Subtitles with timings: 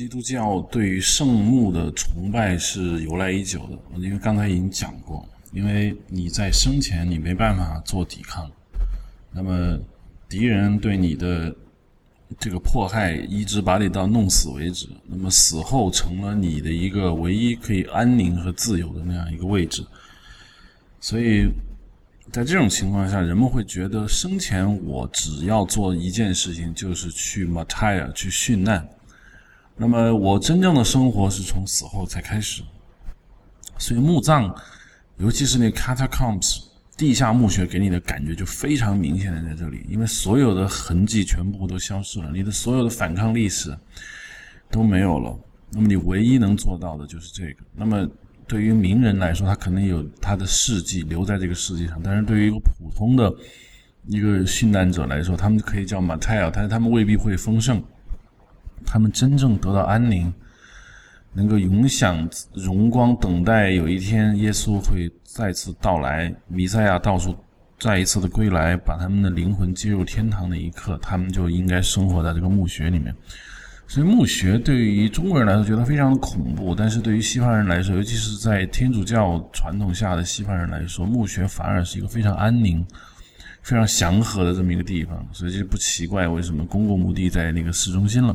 [0.00, 8.50] 基督教对于圣墓的崇拜是由来已久的，因为刚才已经讲过，因为你在生前你没办法做抵抗，
[9.30, 9.78] 那么
[10.26, 11.54] 敌人对你的
[12.38, 19.84] 这个迫害一直把你到弄死为止，那么死后成了你的一个唯一可以安宁和自由的那样一个位置，
[20.98, 21.46] 所以
[22.32, 28.88] 在这种情况下，人们会觉得生前我只要做一件事情，就是去 martyr 去殉难。
[29.80, 32.62] 那么我真正的生活是从死后才开始，
[33.78, 34.54] 所以墓葬，
[35.16, 36.64] 尤其是那 catacombs
[36.98, 43.74] 地下墓穴给你的感觉就非常明显的在这里，因为所有的痕迹全部都消失了，你的所有的反抗历史
[44.70, 45.34] 都没有了。
[45.70, 47.64] 那么你唯一能做到的就是这个。
[47.74, 48.06] 那么
[48.46, 53.32] 对于名人来说，他可能有他的事迹留在这个世界上，但是对于一个普通的
[54.08, 57.82] 一个殉难者来说，他们可以叫 martyr，但是他们未必会丰盛。
[58.84, 60.32] 他们真正得到安宁，
[61.32, 67.36] 能够永享荣光，等待有一天耶稣会再次到来，弥赛亚到处
[67.78, 73.14] 再一次的归来，把他们的灵魂接入天堂的一刻，他们就应该生活在这个墓穴里面。
[73.86, 82.86] 所以墓穴对于中国人来说觉得非常的恐怖，但是对于西方人来说，尤其是在天主教传统下的西方人来说，墓穴反而是一个非常安宁。
[83.62, 88.34] 非常祥和的这么一个地方，所以就不奇怪为什么公共墓地在那个市中心了。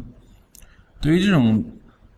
[1.02, 1.64] 对于这种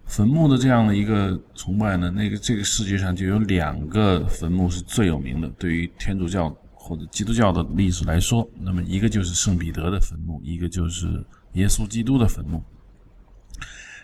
[0.05, 5.49] 坟墓的这样的一个崇拜呢，那个这个世界上就有两个坟墓是最有名的。
[5.59, 11.21] 对于天主教或者基督教的历史来说，那么一个就是圣彼得的坟墓，一个就是
[11.53, 12.63] 耶稣基督的坟墓。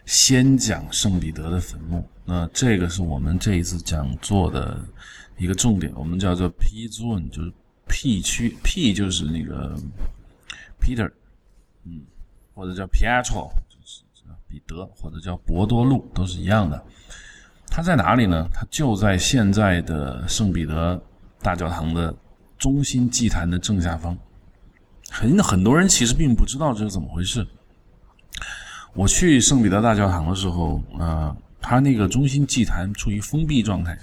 [0.06, 4.78] 先讲圣彼得的坟墓，那这个是我们这一次讲座的
[5.38, 7.54] 一个重点，我们叫做 P zone，就是
[7.88, 9.80] P 区，P 就是那个
[10.82, 11.10] Peter，
[11.86, 12.02] 嗯，
[12.54, 13.50] 或者叫 Pietro。
[14.54, 16.80] 彼得或者叫博多路都是一样的，
[17.70, 18.48] 它在哪里呢？
[18.54, 21.02] 它就在现在的圣彼得
[21.42, 22.16] 大教堂的
[22.60, 24.16] 中心祭坛的正下方。
[25.10, 27.46] 很很多人其实并不知道这是怎么回事。
[28.94, 33.98] 我去圣彼得大教堂的时候，啊，它那个中心祭坛处于封闭状态，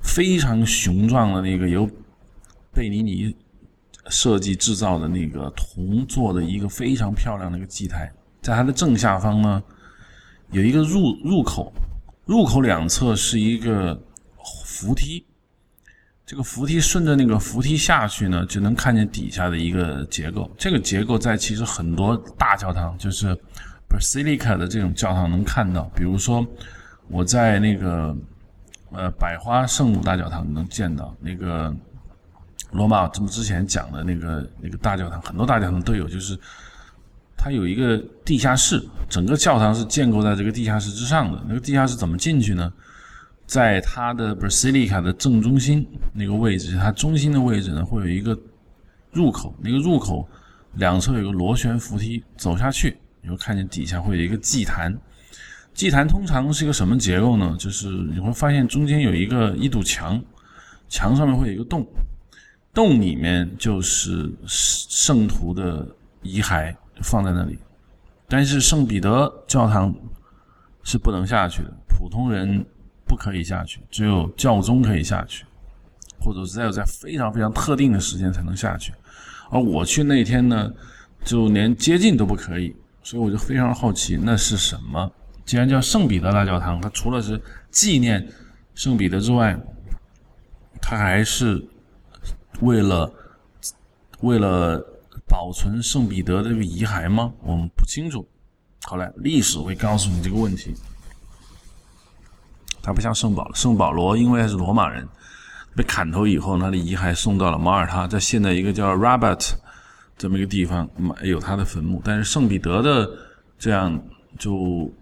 [0.00, 1.90] 非常雄壮的那个由
[2.72, 3.34] 贝尼尼
[4.08, 8.12] 设计制造的那个铜做的一个非常漂亮的一个祭台。
[8.44, 9.62] 在它的正下方呢，
[10.50, 11.72] 有一个入入口，
[12.26, 13.98] 入口两侧是一个
[14.62, 15.24] 扶梯，
[16.26, 20.50] 这个扶梯顺着那个扶梯下去呢，就能看见底下的一个结构。
[20.58, 23.34] 这个结构在其实很多大教堂，就是
[23.88, 25.84] basilica 的这种教堂能看到。
[25.96, 26.46] 比如说
[27.08, 28.14] 我在那个
[28.90, 31.74] 呃百花圣母大教堂能见到那个
[32.72, 36.38] 罗马这么之前讲的那个那个大教堂，很多大教堂都有，就是。
[37.44, 41.44] 它有一个地下室，整个教堂是建构在这个地下室之上的。
[41.46, 42.72] 那个地下室怎么进去呢？
[43.44, 48.34] 在它的 basilica 的正中心那个位置，它中心的位置呢，会有一个
[49.12, 49.54] 入口。
[49.60, 50.26] 那个入口
[50.76, 54.98] 两侧有个螺旋扶梯，走下去你会看见底下会有一个祭坛。
[55.74, 57.54] 祭坛通常是一个什么结构呢？
[57.58, 60.18] 就是你会发现中间有一个一堵墙，
[60.88, 61.86] 墙上面会有一个洞，
[62.72, 65.86] 洞里面就是圣徒的
[66.22, 66.74] 遗骸。
[67.02, 67.58] 放在那里，
[68.28, 69.94] 但是圣彼得教堂
[70.82, 72.64] 是不能下去的，普通人
[73.04, 75.44] 不可以下去，只有教宗可以下去，
[76.20, 78.92] 或者只有在非常非常特定的时间才能下去。
[79.50, 80.72] 而我去那天呢，
[81.24, 85.10] 就连接近都不可以，所以我就非常好奇那是什么。
[85.44, 87.40] 既然叫圣彼得大教堂，它除了是
[87.70, 88.26] 纪念
[88.74, 89.58] 圣彼得之外，
[90.80, 91.62] 它还是
[92.60, 93.12] 为了
[94.20, 94.82] 为了。
[95.26, 97.32] 保存圣彼得的这个遗骸吗？
[97.42, 98.26] 我们不清楚。
[98.86, 100.74] 好来，历史会告诉你这个问题。
[102.82, 105.08] 他不像圣保罗圣保罗，因为是罗马人，
[105.74, 109.54] 被砍头以后，他的遗骸送到了马耳他，在现在一个叫 Rabat
[110.18, 110.86] 这么一个地方，
[111.22, 112.02] 有他的坟墓。
[112.04, 113.10] 但是圣彼得的
[113.58, 113.98] 这样
[114.38, 114.92] 就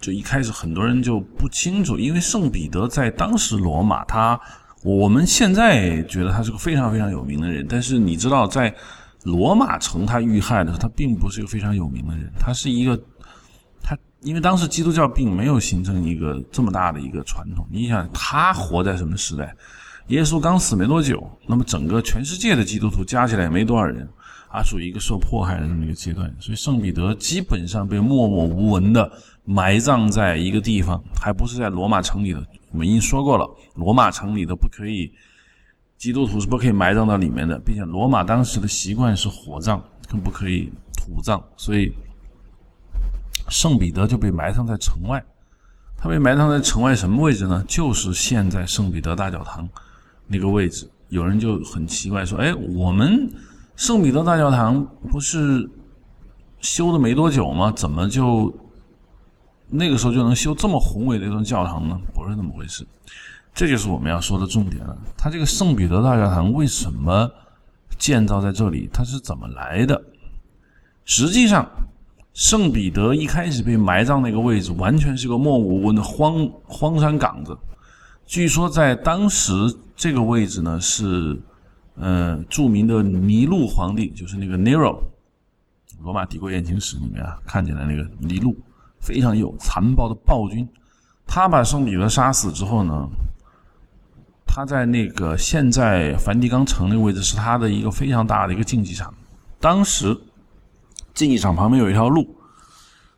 [0.00, 4.40] 就一开始很多人就不清楚，因为圣彼得在当时罗马，他
[4.82, 8.74] 我们现在觉得他是个非常非常有名的人，但是你知道在。
[9.26, 12.96] 罗马城他遇害的时候，他并不是一个非常有名的人，他是一个，
[13.82, 17.66] 他因为当时基督教并没有形成一个这么大的一个传统。
[17.68, 19.52] 你想他活在什么时代？
[20.08, 24.08] 耶稣刚死没多久，那么整个全世界的基督徒加起来也没多少人，
[24.48, 26.32] 啊，属于一个受迫害的这么一个阶段。
[26.38, 29.10] 所以圣彼得基本上被默默无闻的
[29.44, 32.40] 埋葬在一个地方，还不是在罗马城里的。
[32.70, 33.44] 我们已经说过了，
[33.74, 35.10] 罗马城里的不可以。
[35.96, 41.42] 基督徒是不可以埋葬到里面的，并且罗马当时的习惯是火葬，更不可以土葬。
[41.56, 41.92] 所以
[43.48, 45.24] 圣彼得就被埋葬在城外。
[45.98, 47.64] 他被埋葬在城外什么位置呢？
[47.66, 49.66] 就是现在圣彼得大教堂
[50.26, 50.88] 那个位置。
[51.08, 53.32] 有人就很奇怪说：“哎，我们
[53.76, 55.68] 圣彼得大教堂不是
[56.60, 57.72] 修的没多久吗？
[57.74, 58.52] 怎么就
[59.68, 61.98] 那个时候就能修这么宏伟的一座教堂呢？
[62.12, 62.86] 不是那么回事。
[63.56, 64.96] 这就是我们要说的重点了。
[65.16, 67.28] 他这个圣彼得大教堂为什么
[67.98, 68.88] 建造在这里？
[68.92, 70.00] 它是怎么来的？
[71.04, 71.68] 实际上，
[72.34, 77.58] 圣彼得一开始被埋葬那个位置，完全是个默无闻的荒荒山岗子。
[78.26, 79.52] 据说在当时。
[79.98, 81.40] 这个位置呢是，
[81.94, 84.98] 呃，著名的尼禄皇帝，就是那个 Nero，
[86.02, 88.54] 罗马帝国言情史里面啊看见的那个尼禄，
[89.00, 90.68] 非常有残暴的暴君。
[91.26, 93.08] 他把圣彼得杀死之后呢，
[94.56, 99.12] 他在那个现在梵蒂冈城那个位置是他的一个非常大的一个竞技场。
[99.60, 100.18] 当时
[101.12, 102.26] 竞技场旁边有一条路，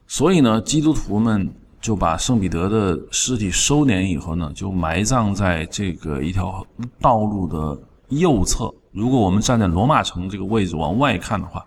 [0.09, 1.49] 所以呢，基督徒们。
[1.81, 6.67] 就把圣彼得的尸体收敛以后呢，就埋葬在这个一条
[7.01, 8.75] 道路的右侧。
[8.91, 11.65] 如果我们站在罗马城这个位置往外看的话，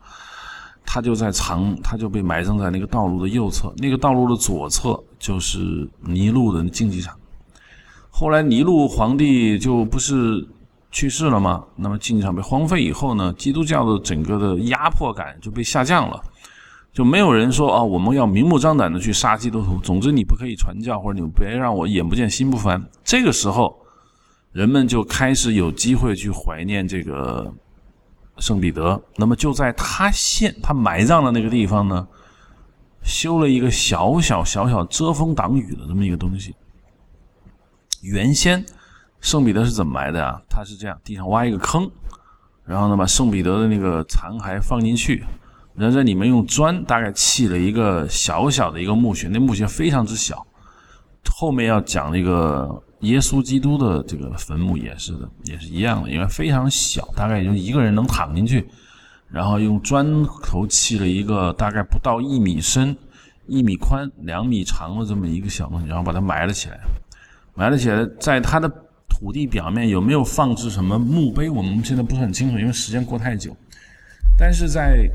[0.85, 3.73] 他就在藏，他就被埋葬在那个道路的右侧。
[3.77, 7.17] 那个道路的左侧就是尼禄的竞技场。
[8.11, 10.47] 后来尼禄皇帝就不是
[10.91, 11.63] 去世了吗？
[11.75, 16.21] 那么竞技场被荒废以后呢，基督教的整个的压迫感就被下降了。
[16.93, 19.77] 就没有人说啊，我们要明目张胆的去杀基督徒。
[19.77, 22.83] 总之，你不可以传教，或者你别让我眼不见心不烦。
[23.01, 23.73] 这个时候，
[24.51, 27.49] 人们就开始有机会去怀念这个
[28.39, 29.01] 圣彼得。
[29.15, 32.05] 那么，就在他现他埋葬的那个地方呢，
[33.03, 36.53] 修了一个小小小小遮风挡雨的这么一个东西。
[38.01, 38.65] 原先
[39.19, 40.41] 圣彼得是怎么埋的啊？
[40.49, 41.89] 他是这样，地上挖一个坑，
[42.65, 45.23] 然后呢，把圣彼得的那个残骸放进去。
[45.73, 50.45] 然后在里面用砖大概砌了一个小小的一个墓穴，那墓穴非常之小。
[51.33, 58.67] 后面要讲那个耶稣基督的这个坟墓也是的，也是一样的，因为非常小，大概也就一个人能躺进去。
[59.29, 60.05] 然后用砖
[60.43, 62.95] 头砌了一个大概不到一米深、
[63.47, 66.79] 一米宽、两米长的这么一个小东西，然后把它埋了起来。
[67.61, 68.67] 而且，在它的
[69.07, 73.55] 土地表面有没有放置什么墓碑，我们现在不是很清楚，因为时间过太久。
[74.37, 75.07] 但是在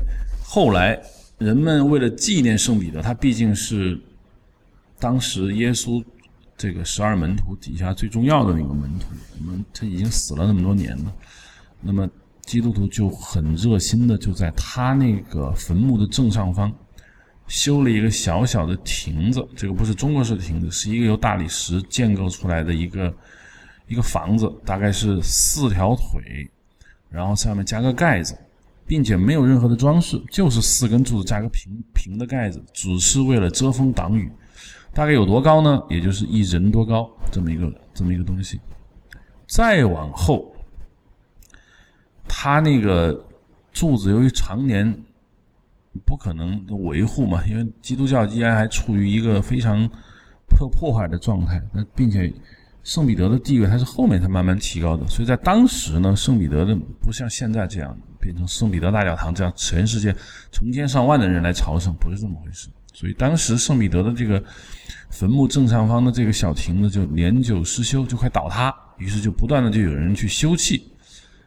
[0.43, 0.97] 后来，
[1.37, 3.99] 人们为了纪念圣彼得，他毕竟是
[4.99, 6.03] 当时耶稣
[6.55, 9.07] 这个十二门徒底下最重要的那个门徒。
[9.39, 11.13] 我们他已经死了那么多年了，
[11.81, 12.09] 那么
[12.45, 16.71] 基督徒就很热心的就在他那个坟墓的正上方
[17.47, 19.47] 修了一个小小的亭子。
[19.55, 23.13] 这个不是中国式的亭子，是一个由大理石建构出来的一个
[23.87, 26.49] 一个房子，大概是四条腿，
[27.09, 28.37] 然后上面加个盖子。
[28.89, 34.31] 并且没有任何的装饰，就是四根柱子加个平平的盖子，只是为了遮风挡雨。
[34.93, 35.83] 大概有多高呢？
[35.89, 38.61] 也就是一人多高这么一个这么一个东西。
[39.45, 40.55] 再往后，
[42.29, 43.25] 它那个
[43.73, 44.97] 柱子由于常年
[46.05, 49.89] 不可能维护嘛，因为基督教依然还处于一个非常
[50.47, 51.61] 破破坏的状态。
[51.73, 52.33] 那并且
[52.83, 57.97] 圣彼得的地位还是后面才慢慢提高的，所以在当时呢，圣彼得的不像现在这样。
[58.19, 60.13] 变成圣彼得大教堂，这样全世界
[60.51, 62.67] 成千上万的人来朝圣，不是这么回事。
[62.91, 64.43] 所以当时圣彼得的这个
[65.09, 68.73] 坟墓正上方的这个小亭子就年久失修，就快倒塌。
[68.97, 70.81] 于是就不断的就有人去修葺，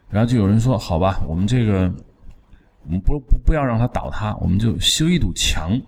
[0.09, 1.93] 然后就有人说：“好吧，我们这个
[2.85, 5.79] 我们不不不要让它倒塌，我们就修一堵墙。”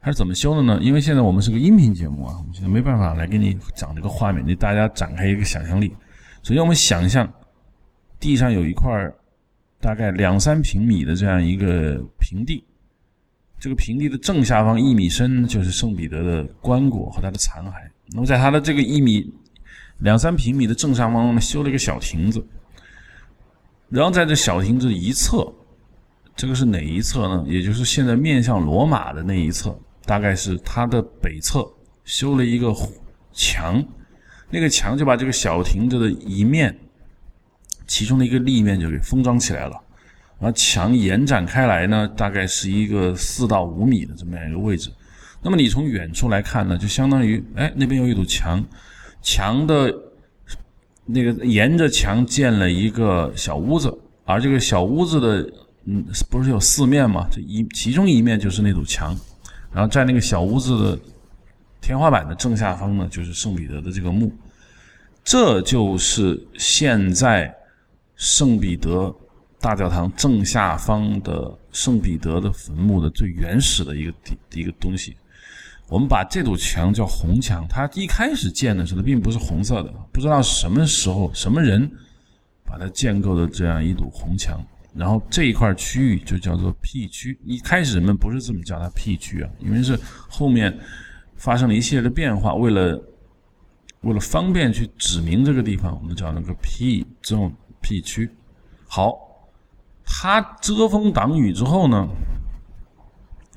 [0.00, 0.78] 还是怎么修的呢？
[0.82, 5.94] 因为现在我们是个音频节目啊，我们现在没办法来给你讲这个画面，你大家展开一个想象力。
[6.42, 7.30] 首先我们想象
[8.18, 8.90] 地上有一块。
[9.80, 12.64] 大概两三平米的这样一个平地，
[13.60, 17.72] 这个平地的正下方一米深就是圣彼得的棺椁和他的残骸。
[18.12, 19.30] 那么在他的这个一米
[19.98, 22.42] 两三平米的正上方呢，修了一个小亭子。
[23.90, 25.52] 然后在这小亭子一侧，
[26.36, 27.44] 这个是哪一侧呢？
[27.46, 31.66] 也就是现在面向罗马的那一侧，大概是它的北侧，
[32.04, 32.74] 修了一个
[33.32, 33.84] 墙。
[34.50, 36.76] 那个墙就把这个小亭子的一面。
[37.86, 39.78] 其中的一个立面就给封装起来了，
[40.38, 44.90] 然后墙延展开来呢，大概是一个四到五米的这么样一个位置。
[45.42, 48.64] 那么你从远处来看呢，就相当于，哎，那边有一堵墙，
[49.20, 49.94] 墙的
[51.04, 55.46] 那个沿着墙建了一个小屋子，而这个小屋子的，
[55.86, 57.26] 嗯，不是有四面吗？
[57.30, 59.16] 这一其中一面就是那堵墙，
[59.72, 60.98] 然后在那个小屋子的
[61.80, 64.32] 天花板的正下方呢，就是圣彼得的这个墓，
[65.22, 67.54] 这就是现在。
[68.16, 69.12] 圣彼得
[69.60, 75.16] 大教堂正下方的圣彼得的坟墓的最原始的一个地一个东西，
[75.88, 77.66] 我们把这堵墙叫红墙。
[77.68, 81.90] 它一开始建的时候并不是红色的，不知道什么时候什么人
[82.64, 84.64] 把它建构的这样一堵红墙。
[84.94, 87.36] 然后这一块区域就叫做 P 区。
[87.44, 89.98] 一开始人们不是这么叫它 P 区啊，因为是
[90.28, 90.78] 后面
[91.34, 93.02] 发生了一系列的变化，为了
[94.02, 98.30] 为了方便去指明这个地方，我们叫那个 P 这种 P 区。
[98.86, 99.18] 好，
[100.04, 102.08] 他遮风挡雨之后呢，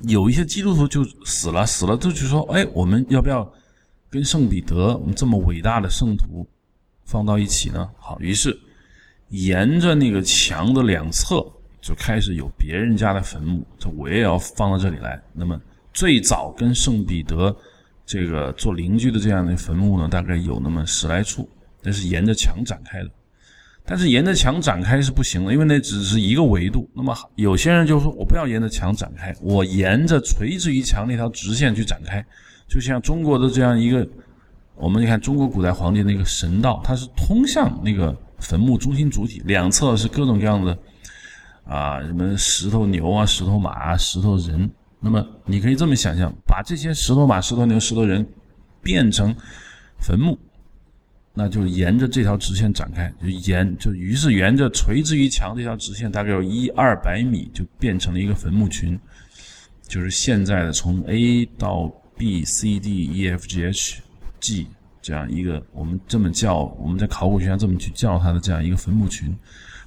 [0.02, 3.48] 有一些基督徒就死了，死了就就说：“哎，我们要不要
[4.10, 6.44] 跟圣彼得我们这么伟大的圣徒
[7.04, 8.58] 放到一起呢？”好，于是。
[9.30, 11.44] 沿着那个墙的两侧
[11.82, 15.20] 就开始有别人家的坟墓，这我也要放到这里来。
[15.34, 15.60] 那么
[15.92, 17.54] 最早跟圣彼得
[18.06, 21.48] 这个做邻居的这样的坟墓呢，大概有那么十来处，
[21.82, 23.10] 那是沿着墙展开的。
[23.84, 26.88] 但是沿着墙展开是不行的，因为那只是一个维度。
[26.94, 32.24] 那么有些人就说我不要沿着墙展开，我沿着垂直于墙那条直线去展开，
[32.66, 34.06] 就像中国的这样一个，
[34.74, 38.16] 我们你看中国古代皇帝那个神道，它是通向那个。
[38.38, 40.78] 坟墓中心主体两侧是各种各样的
[41.64, 44.70] 啊，什么石头牛啊、石头马啊、石头人。
[45.00, 48.26] 那么你可以这么想象，把这些石头马、石头牛、石头人
[48.82, 49.34] 变成
[50.00, 50.36] 坟墓，
[51.34, 58.98] 那就沿着这条直线展开，就沿就于是沿着垂直于墙这条直线，大概有一二百米，就变成了一个坟墓群，
[59.86, 64.02] 就是现在的从 A 到 B、C、D、E、F、G、H、
[64.40, 64.66] G。
[65.08, 69.34] 这样一个，我们这么叫，我们在考古学上这么去叫它的这样一个坟墓群，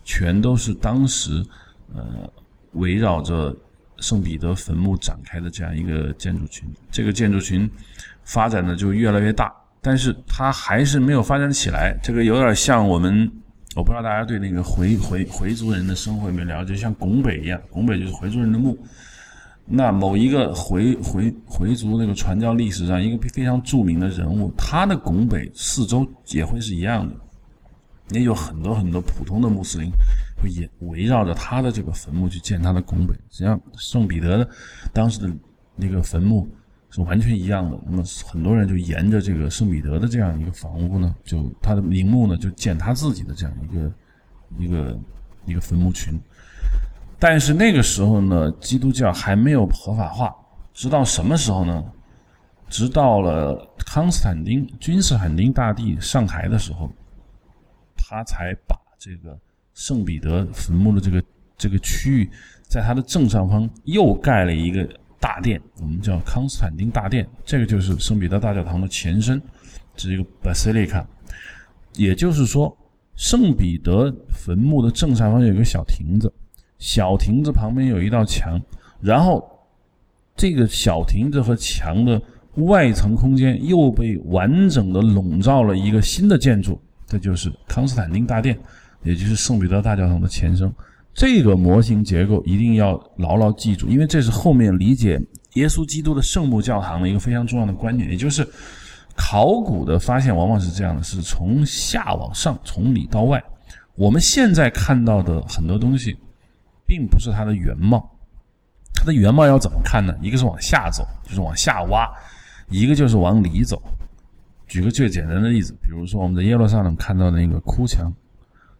[0.04, 1.46] 全都是当时
[1.94, 2.28] 呃
[2.72, 3.56] 围绕着
[4.00, 6.68] 圣彼得坟墓展开的这样一个建筑群。
[6.90, 7.70] 这个建筑群
[8.24, 11.96] 发展的就越来越大，但是它还是没有发展起来。
[12.02, 13.32] 这个有点像我们，
[13.76, 18.76] 我不知道大家对那个回回回族人的生活有没有了解，像拱北一样，拱北就是回族人的墓。
[19.74, 27.16] 那某一个回回回族那个传教历史上一个非常著名的人物，他的拱北四周也会是一样的，
[28.10, 29.90] 也有很多很多普通的穆斯林
[30.42, 33.14] 会也围绕着他的这个坟墓去建他的拱北。
[33.30, 34.50] 实际上，圣彼得的
[34.92, 35.34] 当时的
[35.78, 36.46] 那个坟墓
[36.90, 37.80] 是完全一样的。
[37.86, 43.94] 那么很多人就沿着这个圣彼得的这样一个房屋呢，就他的陵墓呢，就建他自己的这样一个
[44.60, 45.00] 一个
[45.46, 46.20] 一个坟墓群。
[47.22, 50.36] 但是那个时候呢，基督教还没有合法化。
[50.74, 51.86] 直到什么时候呢？
[52.68, 56.90] 直到了康斯坦丁君士坦丁大帝上台的时候，
[57.96, 59.38] 他才把这个
[59.76, 61.24] 圣彼得坟墓的这个
[61.56, 62.32] 这个区域，
[62.64, 67.30] 在他的正上方又盖了一个大殿，我们叫康斯坦丁大殿。
[67.46, 69.40] 这个就是圣彼得大教堂的前身，
[69.96, 71.06] 这是一个 basilica。
[71.94, 72.76] 也就是说，
[73.16, 76.34] 圣彼得坟墓的正上方有一个小亭子。
[76.82, 78.60] 小亭子旁边有一道墙，
[79.00, 79.48] 然后
[80.36, 82.20] 这个小亭子和墙的
[82.56, 88.58] 外层空间又被完整的笼罩了一个新的建筑，这就是康斯坦丁大殿，
[89.04, 90.74] 也就是圣彼得大教堂的前身。
[91.14, 95.22] 这个模型结构一定要牢牢记住，因为这是后面理解
[95.54, 98.10] 耶稣基督的圣母教堂的一个非常重要的观点。
[98.10, 98.44] 也就是
[99.16, 103.44] 考古的发现往往是这样的：是从下往上，从里到外。
[103.94, 106.18] 我们现在看到的很多东西。
[106.92, 108.06] 并不是它的原貌，
[108.94, 110.14] 它的原貌要怎么看呢？
[110.22, 112.06] 一个是往下走，就是往下挖；
[112.68, 113.82] 一个就是往里走。
[114.68, 118.12] 举个最简单的例子，比如说我们在耶路撒冷看到的那个哭墙，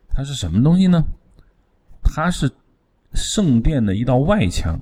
[0.10, 1.02] 它是什么东西呢？
[2.04, 2.52] 它是
[3.14, 4.78] 圣殿的一道外墙。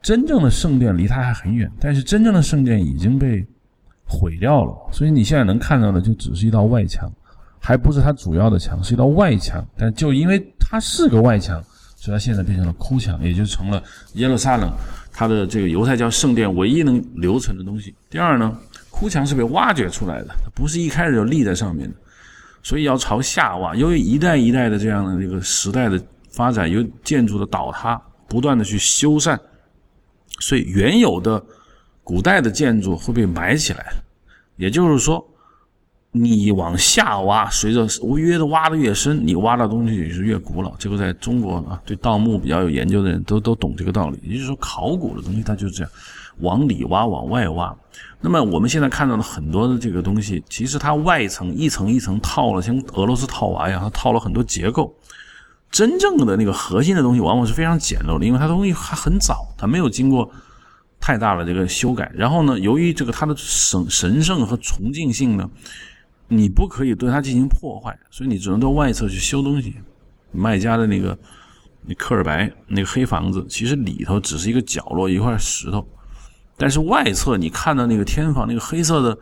[0.00, 3.46] 真正的圣殿离它还很远，但是真正的圣殿已经被
[4.06, 7.12] 毁掉了，所以你现在能看到的就只是一道外墙，
[7.60, 9.62] 还不是它主要的墙，是一道外墙。
[9.76, 11.62] 但就因为它是个外墙。
[12.02, 13.80] 所以它现在变成了哭墙，也就成了
[14.14, 14.68] 耶路撒冷
[15.12, 17.94] 它的这个犹太教圣殿唯一能留存的东西。
[18.10, 18.58] 第二呢，
[18.90, 21.94] 哭墙是被挖掘出来的，它不是一开始就立在上面的，
[22.60, 23.76] 所以要朝下挖。
[23.76, 29.38] 由于一代一代的这样的这个时代的发展，由建筑的倒塌，不断的去修缮，
[30.40, 31.40] 所以原有的
[32.02, 33.92] 古代的建筑会被埋起来。
[34.56, 35.24] 也就是说。
[36.14, 37.86] 你往下挖，随着
[38.18, 40.76] 越挖的越深，你挖的东西也是越古老。
[40.78, 44.20] 这个在中国啊，对盗墓比较有研究的人都都懂这个道理。
[44.22, 45.90] 也就是说，考古的东西它就是这样，
[46.40, 47.74] 往里挖，往外挖。
[48.20, 54.94] 那么我们现在看到的很多的这个东西，其实它外层一层一层套了，像俄罗斯套娃一样，它套了很多结构。
[55.70, 60.30] 真正的那个核心的东西，往往是非常简陋的，因为它东西还很早，它没有经过
[61.00, 62.12] 太大的这个修改。
[62.14, 65.48] 然后呢，由于这个它的神神圣和崇敬性呢。
[66.28, 69.74] 你不可以对它进行破坏，所以你只能到外侧去修东西。
[70.34, 71.18] 卖家的那个
[71.82, 75.86] 那科尔白那个黑房子，其实里头只是一个角落一块石头，
[76.56, 79.18] 但是外侧你看到那个天房那个黑色的，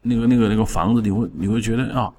[0.00, 2.10] 那个那个那个房子，你会你会觉得啊，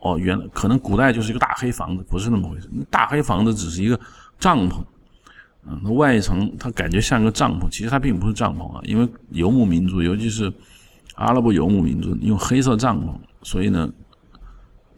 [0.00, 2.68] 哦，原来可能古代就是一个大黑房子，不是那么回事。
[2.90, 4.00] 大黑房子只是一个
[4.40, 4.82] 帐篷，
[5.64, 10.52] 嗯，那外层它感觉像个帐篷，其实它并不是帐篷啊，因为游牧民族，尤其是
[11.14, 13.90] 阿拉伯游牧民族用黑色帐篷，所以呢。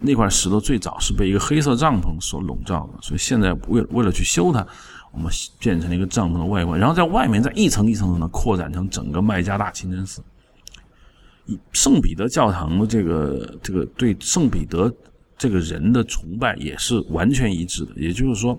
[0.02, 4.66] 那块石头最早是被一个黑色帐篷所笼罩的，所以现在为为了去修它，
[5.12, 10.22] 我们变成了一个帐篷的外观，然后在外面再一层一层的扩展成整个麦加大清真寺。
[11.70, 14.90] 圣彼得教堂的这个这个对圣彼得
[15.36, 18.58] 这个人的崇拜也是完全一致的，也就是说。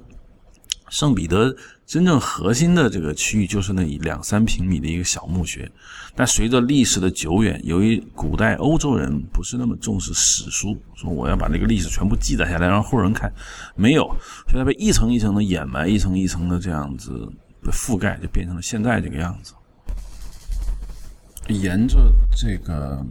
[0.89, 1.55] 圣彼得
[1.91, 5.69] 真正核心的这个区域就是那两三平米的一个小墓穴，
[6.15, 13.29] 但随着历史的久远，由于古代欧洲人不是那么重视史书，说我要把那个历史全部记载下来让后人看，
[13.75, 14.09] 没有，
[14.47, 17.29] 现在被一层一层的掩埋，一层一层的这样子
[17.73, 19.53] 覆盖，就变成了现在这个样子。
[21.49, 23.05] 沿着这个。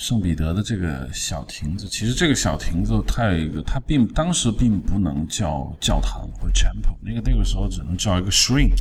[0.00, 8.72] 圣彼得的这个小亭子，其实这个小亭子它有一个，它并当时并不能叫教堂或 chapel，那个那个时候只能叫一个 shrine。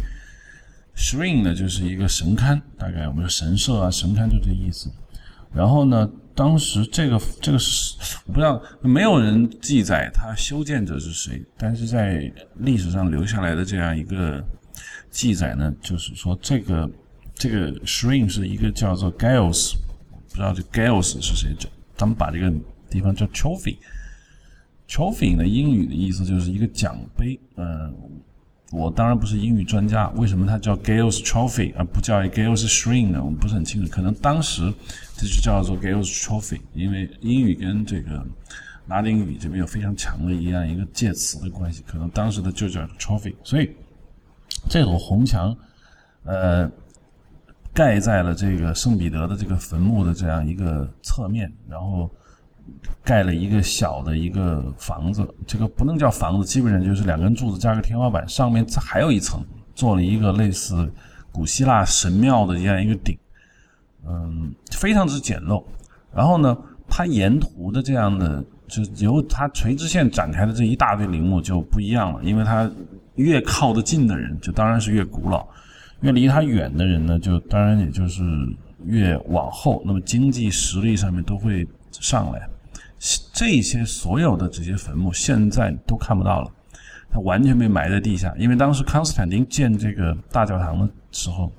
[0.96, 4.90] shrine 呢就是一个神龛，大概我们说神社啊，神龛就这意思。
[5.54, 14.42] 然后呢，当时这个这个是我不知道，没有人记载它修建者是谁，但是在历史上留下来的这样一个
[15.12, 16.90] 记载呢，就是说这个
[17.36, 19.74] 这个 shrine 是一个叫做 Giles。
[20.30, 21.56] 不知道这 Gales 是谁？
[21.98, 22.54] 咱们把这个
[22.90, 23.78] 地方叫 Trophy。
[24.88, 27.40] Trophy 呢，英语的意思就是一个奖杯。
[27.58, 27.94] 嗯，
[28.72, 33.24] 我当然不是英语专家，为什么它叫 Gales Trophy 而不叫 Gales Shrine 呢？
[33.24, 33.92] 我们不是很清楚。
[33.92, 34.74] 可能当时
[35.18, 38.26] 这就叫做 Gales Trophy，因为英语跟这个
[38.88, 43.36] 拉丁语这边有非常强的一样一个介词的关系，可能当时的就叫 Trophy。
[43.44, 43.76] 所以
[44.70, 45.58] 这堵红墙，
[46.24, 46.72] 呃。
[47.74, 52.10] 盖在了这个圣彼得的这个坟墓的这样一个侧面，然后
[53.04, 60.92] 盖了一个小的一个房子，这个不能叫房子，基本上就是两根柱子加个天花板，上面还有一层做了一个类似
[61.32, 63.18] 古希腊神庙的这样一个顶，
[64.06, 65.64] 嗯，非常之简陋。
[66.14, 66.58] 然后呢，
[66.90, 72.70] 它沿途的这样的，就由它垂直线展开的这一大堆陵墓就不一样了，因为它
[73.16, 75.48] 越靠得近的人，就当然是越古老。
[76.02, 78.24] 越离他远的人呢，就当然也就是
[78.86, 82.48] 越往后，那么经济实力上面都会上来。
[83.34, 86.52] 这些所有的这些坟墓现在都看不到了，
[87.12, 88.34] 它完全被埋在地下。
[88.38, 91.52] 因为当时康斯坦丁建这个大教堂的时候，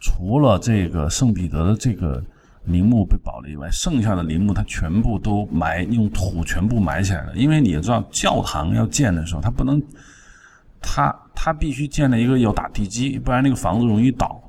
[0.00, 2.22] 除了这个圣彼得的这个
[2.64, 7.34] 陵墓被保留以外，剩下的陵墓他全部都埋用土全部埋起来了。
[7.34, 9.82] 因为你也知道，教堂要建的时候，它不能。
[10.82, 14.42] 他他必须建了一个有打地基，不然那个房子容易倒，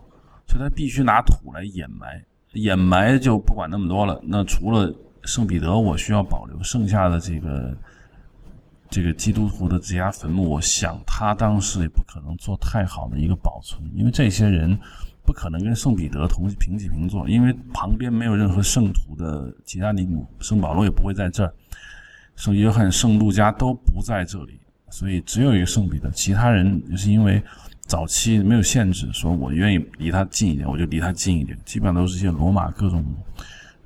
[0.48, 2.22] 所以他必须拿土来掩埋。
[2.54, 4.22] 掩埋就不管那么多了。
[4.24, 4.93] 那除了
[5.24, 7.76] 圣彼得，我需要保留剩下的这个
[8.89, 14.78] 这个基督徒的这家坟墓，我想他当时也不可能做太好的一个保存，因为这些人
[15.26, 21.54] 不可能跟圣彼得同平起平坐，因为旁边没有任何圣徒的其他陵墓，圣保罗也不会在这儿，
[22.36, 24.60] 圣约翰、圣路加都不在这里。
[24.93, 27.41] 所以只有一个圣彼得，其他人也是因为
[27.82, 31.58] 早期没有限制，说我愿意离他近一点，我就离他近一点。
[31.65, 33.03] 基本上都是一些罗马各种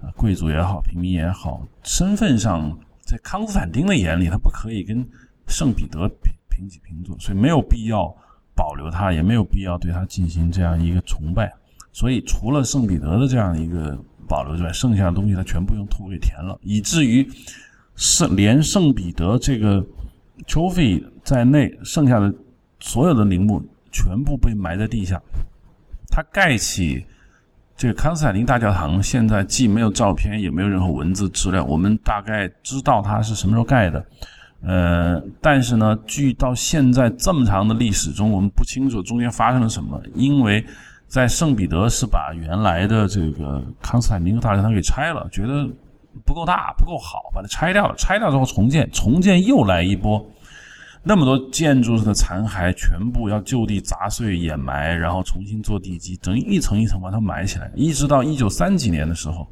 [0.01, 5.01] 啊贵族也好，平民也好，身份上在康斯坦丁的眼里，他不可以跟
[5.47, 8.13] 圣彼得平平起平坐，所以没有必要
[8.53, 11.49] 保留他，也没有必要对他进行这样一个崇拜。
[11.93, 17.25] 所以除了圣彼得的这样一个保留之外，剩下的东西他全部用土给填了，以至于
[17.95, 19.81] 圣连圣彼得这个。
[20.45, 22.33] Trophy 在内，剩下的
[22.79, 25.21] 所有的陵墓全部被埋在地下。
[26.09, 27.05] 他盖起
[27.75, 31.63] 这个康斯坦丁大教堂，现在既没有照片，也没有任何文字资料。
[31.63, 34.05] 我们大概知道它是什么时候盖的，
[34.61, 40.01] 呃，但是呢，据到现在这么长的历史中，我们不清楚中间发生了什么。
[40.13, 40.65] 因为
[41.07, 45.67] 在圣彼得是把原来的这个康斯坦丁大教堂给拆了，觉得。
[46.25, 47.95] 不够大，不够好，把它拆掉了。
[47.95, 50.25] 拆掉之后重建，重建又来一波，
[51.03, 57.71] 那么多建筑的残骸全部要就地砸碎掩埋，然后重新做地基，等于一层一层把它埋起来。
[57.75, 59.47] 一直到一九三几年的时候，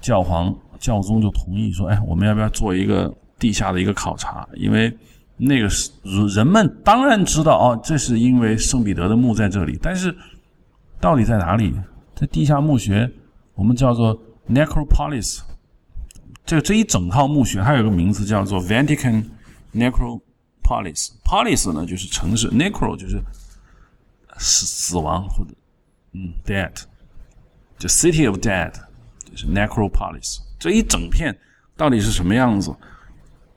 [0.00, 4.46] 教皇教宗就同意说：“哎，我们要不要做一个地下的一个考察？
[4.54, 4.96] 因为
[5.36, 5.90] 那个是
[6.28, 10.14] 人们当然知道哦，这是因为圣彼得的墓在这里，但是
[11.00, 11.74] 到底在哪里？
[12.14, 13.10] 在地下墓穴，
[13.54, 14.16] 我们叫做
[14.48, 15.40] necropolis。”
[16.44, 19.24] 这这一整套墓穴，还有个名字叫做 Vatican
[19.74, 21.10] Necropolis。
[21.24, 23.22] Polis 呢就是城市，Necro 就是
[24.38, 25.54] 死死亡或者
[26.12, 26.72] 嗯 dead，
[27.78, 28.72] 就 city of dead，
[29.30, 31.36] 就是 necropolis 这一整片
[31.76, 32.74] 到底是什么样子，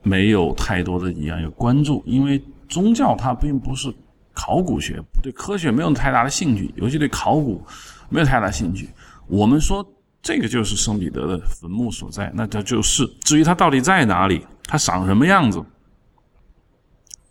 [0.02, 3.94] 没有太多的一样有关注，因为宗教它并不是
[4.32, 7.64] 考古学，对科学没有太大的兴趣，尤其对考古
[8.08, 8.90] 没有太大兴趣。
[9.26, 9.86] 我们说
[10.26, 13.06] 这个就是圣彼得的坟墓所在，那它就是。
[13.20, 15.64] 至于它到底在哪里，它长什么样子？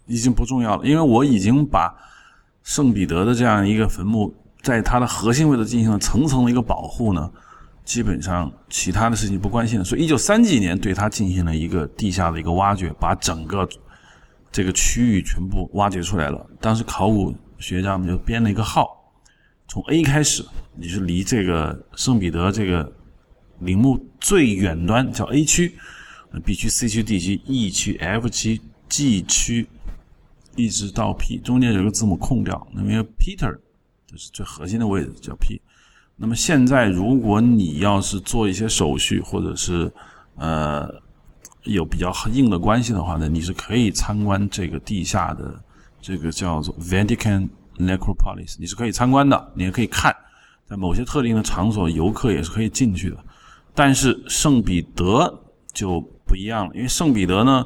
[0.05, 1.93] 已经不重要了，因为我已经把
[2.63, 7.29] 圣彼得的这样一个坟墓，在它的核心位置进行了层层的一个保护呢，
[7.83, 9.83] 基本上其他的事情不关心了。
[9.83, 13.67] 所以，一九三几年对它进行了一个地下的一个挖掘，把整个
[14.53, 16.47] 这个区域全部挖掘出来了。
[16.61, 19.04] 当时考古学家们就编了一个号，
[19.67, 22.91] 从 A 开始，你是离这个圣彼得这个
[23.59, 25.75] 陵墓最远端叫 A 区
[26.43, 29.67] ，B 区、C 区、D 区、E 区、F 区、G 区。
[30.57, 33.53] 一直到 P 中间有个字母空掉，那么 Peter
[34.07, 35.59] 这是最核心的位置叫 P。
[36.15, 39.91] 那么现在如果你要是做一些手续，或者是
[40.35, 40.89] 呃
[41.63, 45.61] 有比较硬的关系的话呢，你是可以参观这个地下的
[45.99, 50.15] 这个叫做 Vatican Necropolis，你是可以参观的，你也可以看，
[50.67, 53.17] 在某些特定的场所，游客也是可以进去的。
[53.73, 57.65] 但是圣彼得就不一样了，因为圣彼得呢。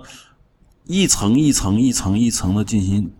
[0.91, 3.11] 一层一层一层一层的进行，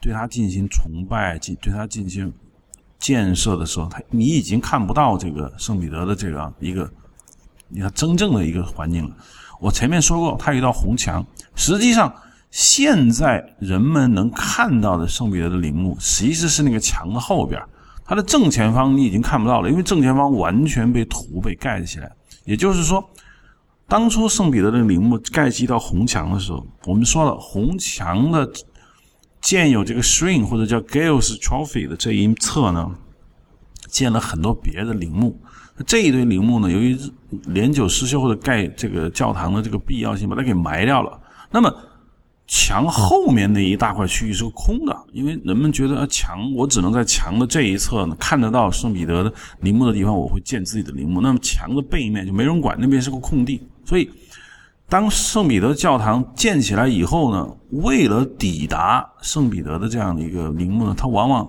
[0.00, 2.32] 对他进行崇拜，进对他进行
[2.98, 6.92] 建设的时候，他你已经看不到这个圣彼得的这个一个，
[7.68, 9.16] 你看真正的一个环境了。
[9.60, 11.24] 我前面说过，它有一道红墙。
[11.54, 12.12] 实际上，
[12.54, 17.60] 现在人们能看到的圣彼得的陵墓，其实是那个墙的后边，
[18.04, 22.08] 它的正前方你已经看不到了，因为正前方完全被土被盖起来。
[22.44, 23.04] 也就是说。
[23.86, 28.50] 当初圣彼得的陵墓盖起一道红墙的时候，我们说了，红墙的
[29.42, 32.90] 建有这个 shrine 或者叫 Gales Trophy 的这一侧呢，
[33.88, 35.38] 建了很多别的陵墓。
[35.86, 36.98] 这一堆陵墓呢，由于
[37.46, 41.20] 年久失修或者盖这个教堂的这个必要性，把它给埋掉了。
[41.50, 41.70] 那么
[42.46, 51.20] 墙后面那一大块区域是空的，因为人们觉得墙我只能在墙的这一侧呢看得到圣彼得的陵墓的地方，我会建自己的陵墓。
[51.20, 53.66] 那么墙的背面就没人管，那边是个空地。
[53.84, 54.10] 所以，
[54.88, 61.48] 当圣彼得教堂建起来以后呢，为了抵达圣彼得的这样的一个陵墓呢，它往往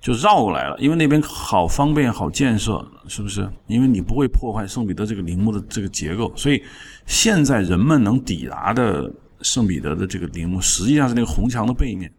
[0.00, 3.46] 就绕过来了，因为那边好方便、好建设，是不是？
[3.66, 6.62] 因为你不会破坏圣彼得这个陵墓的这个结构，所以
[7.04, 12.12] 现在人们能抵达的圣彼得的这个陵墓，实际上是那个红墙的背面。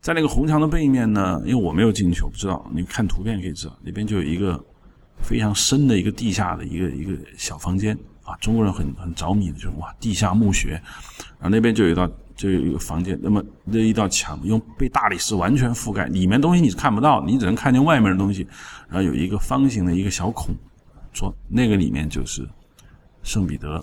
[0.00, 4.58] 在那个红墙的背面呢，因为我没有进去，我不知道，你看图片可以知道，那边就有一个
[5.22, 7.96] 非常深的一个地下的一个一个小房间。
[8.22, 10.72] 啊，中国人很很着迷的就是哇，地下墓穴，
[11.38, 18.46] 然后那边就有一道，就有一个房间，那么那一道墙用被大理石完全覆盖，里面东西你是看不到，你只能看见外面的东西，
[18.88, 20.54] 然后有一个方形的一个小孔，
[21.12, 22.48] 说那个里面就是
[23.22, 23.82] 圣彼得，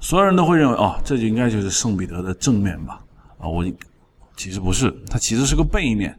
[0.00, 3.00] 所有人都会认为哦，这就应该就是圣彼得的正面吧？
[3.38, 3.64] 啊，我
[4.36, 6.16] 其实不是，它其实是个背面。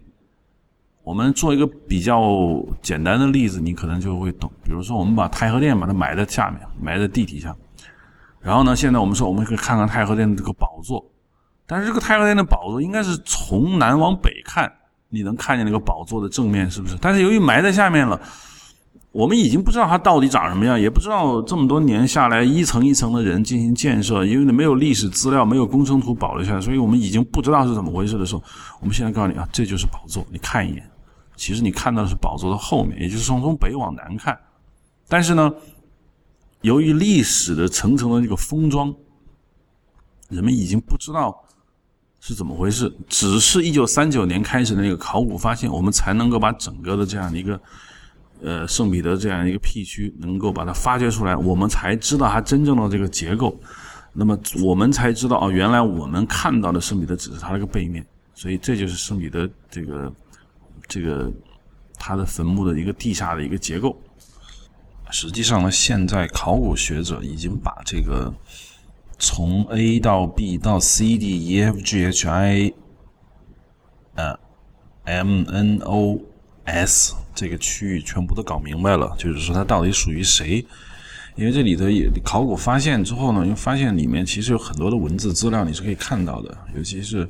[1.04, 4.52] 我们做一个比较简单的例子，你可能就会懂。
[4.64, 7.56] 比如说，我们把太和殿把它埋在下面，埋在地底下。
[8.42, 11.04] 然后呢，现在我们说，我们可以看看太和殿的这个宝座。
[11.66, 14.72] 但是这个太和殿的宝座应该是从南往北看，
[15.08, 16.96] 你能看见那个宝座的正面，是不是？
[17.02, 18.20] 但是由于埋在下面了，
[19.12, 28.44] 我们已经不知道它到底长什么样，也不知道这么多年下来一层一层的人进行建设，因为你没有历史资料，没有工程图保留下来，所以我们已经不知道是怎么回事的时候，
[28.80, 30.84] 我们现在告诉你啊，这就是宝座，你看一眼。
[31.36, 34.38] 其实你看到的是宝座的后面，也就是从从北往南看。
[35.08, 35.52] 但是呢，
[36.62, 38.94] 由于历史的层层的这个封装，
[40.28, 41.34] 人们已经不知道
[42.20, 42.94] 是怎么回事。
[43.08, 47.60] 只是一九三九年开始的那个考古发现，我们才能够把整个的这样的一个
[48.42, 53.60] 呃圣彼得这样一个 P 区能够把它发掘出来，我们才知道它真正的这个结构。
[54.14, 58.06] 那么我们才知道哦，原来我们看到的圣彼得只是它那个背面。
[58.34, 60.14] 所以这就是圣彼得这个。
[60.88, 61.32] 这个
[62.00, 63.96] 他的坟墓的一个地下的一个结构，
[65.12, 68.34] 实际上呢，现在考古学者已经把这个
[69.20, 72.74] 从 A 到 B 到 C D E F G H I
[74.16, 74.40] 呃
[75.04, 76.20] M N O
[76.70, 80.66] S 这个区域全部都搞明白了，就是说它到底属于谁？
[81.36, 87.30] 因为这里头也考古发现之后呢，又发现里面其实有很多的文字资料你是可以看到的，尤其是。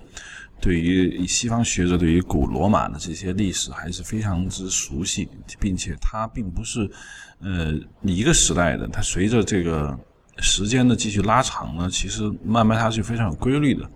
[0.62, 5.26] 对于西方学者，对于古罗马的这些历史还是非常之熟悉，
[5.58, 6.92] 并且它并不是
[7.40, 9.98] 呃一个时代的，它随着这个
[10.40, 13.90] 时间的继续拉长呢，其实慢慢它是非常有规律的。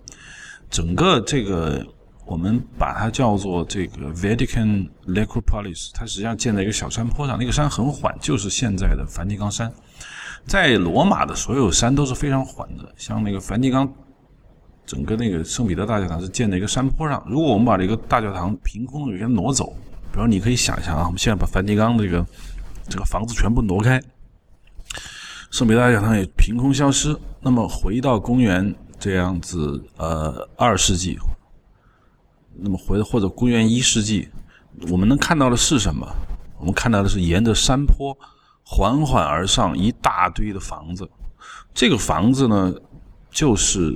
[0.70, 1.86] 整个这个
[2.26, 9.72] 我们把它叫做这个 Vatican Necropolis，它实际上建在一个小山坡上，那个山很缓，就是现在的梵蒂冈山。
[10.46, 13.90] 在罗马的所有山都是非常缓的，像那个梵蒂冈，
[14.84, 17.22] 整个那个圣彼得大教堂是建在一个山坡上。
[17.26, 19.74] 如果我们把这个大教堂凭空给它挪走，
[20.12, 22.26] 比如你可以想象啊，我们现在把梵蒂冈这个
[22.88, 24.02] 这个房子全部挪开，
[25.50, 31.18] 圣彼得大教堂也凭空消失，那么回到公元这样子呃二世纪，
[32.56, 34.28] 那么回或者公元一世纪，
[34.90, 36.06] 我们能看到的是什么？
[36.58, 38.16] 我们看到的是沿着山坡。
[38.66, 41.06] 缓缓而上，一大堆的房子。
[41.74, 42.74] 这个房子呢，
[43.30, 43.94] 就是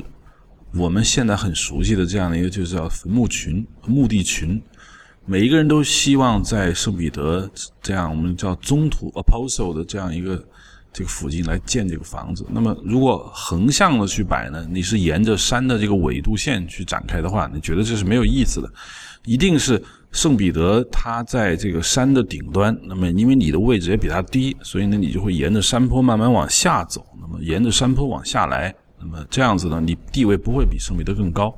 [0.74, 4.62] 我们现在很熟悉的这样的一个，就是叫坟墓群、墓地群。
[5.24, 10.46] 每一个人都希望在圣彼得这样我们叫中土 （apostle） 的这样一个
[10.98, 12.44] 这个附近来建这个房子。
[12.50, 18.68] 那么，如果横向的去摆呢，你是沿着山的这个纬度线去展开的话，你觉得这是没有意思的。
[19.24, 19.80] 一定是。
[20.10, 27.04] 圣彼得他在这个山的顶端，那么因为你的位置也比他低，所以呢你就会沿着山坡慢慢往下走。
[27.20, 31.54] 那么沿着山坡往下来，那么这样子呢，你地位不会比圣彼得更高。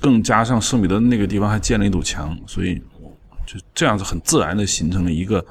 [0.00, 2.74] 更加上圣彼得那个地方还建了一堵墙，所以
[3.46, 5.46] 就这样子很自然的形成了一个，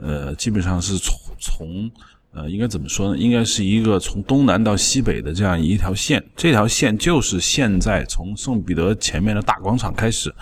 [0.00, 1.90] 呃，基本上是从从
[2.34, 3.18] 呃应该怎么说呢？
[3.18, 6.22] 应该是一个从东南到西北的这样一条线。
[6.36, 10.34] 这条线就是现在从圣彼得前面的大广场开始。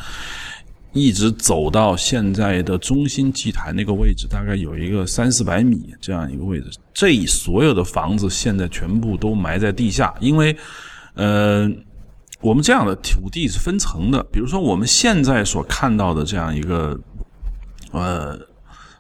[0.95, 6.71] 一直走到现在的中心祭坛那个位置，大概有一个三四百米这样一个位置。
[6.93, 10.55] 这所有的房子现在全部都埋在地下，因为，
[11.15, 11.67] 呃，
[12.43, 14.23] 我们这样的土地是分层的。
[14.25, 17.01] 比如说我们现在所看到的这样一个，
[17.93, 18.39] 呃，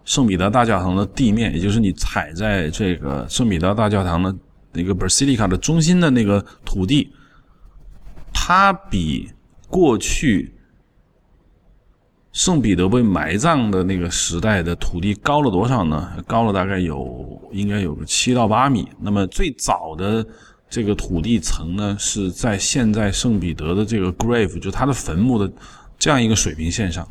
[0.04, 4.34] 圣彼得大教堂的地面，也就是你踩在这个圣彼得大教堂的
[4.72, 7.12] 那个 Basilica 的中心的那个土地，
[8.32, 9.30] 它比
[9.68, 10.54] 过去。
[12.32, 16.12] 圣彼得被埋葬的那个时代的土地高了多少呢？
[16.26, 18.88] 高了大概有应该有个七到八米。
[18.98, 20.26] 那么最早的
[20.70, 25.52] 这个土地层呢，是在现在圣彼得的这个 grave，就他的坟墓的
[25.98, 27.06] 这样一个水平线上。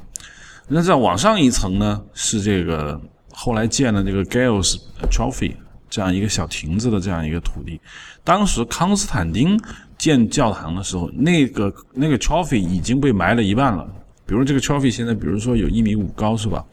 [0.74, 3.00] 那再往上一层呢，是这个
[3.34, 4.78] 后来建的这个 Gales
[5.12, 5.54] Trophy
[5.90, 7.80] 这样一个小亭子的这样一个土地。
[8.24, 9.60] 当时康斯坦丁
[9.98, 13.86] 建教堂的时候，那个那个 Trophy 已经被埋了一半了。
[14.26, 16.66] 比如这个 trophy 现在，比如说有一米五高，是吧？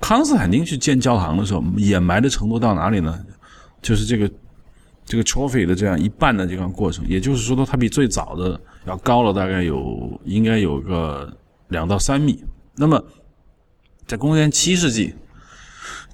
[0.00, 3.18] 康斯坦丁去建教堂的时候，掩埋的程度到哪里呢？
[3.82, 4.30] 就是这个
[5.04, 11.36] 这个 trophy 的这样一半的这个过程，也就是说呢，它比最早的要高了大概有应该有个
[11.66, 12.44] 两到三米。
[12.76, 13.02] 那么
[14.10, 15.14] 在公元七世纪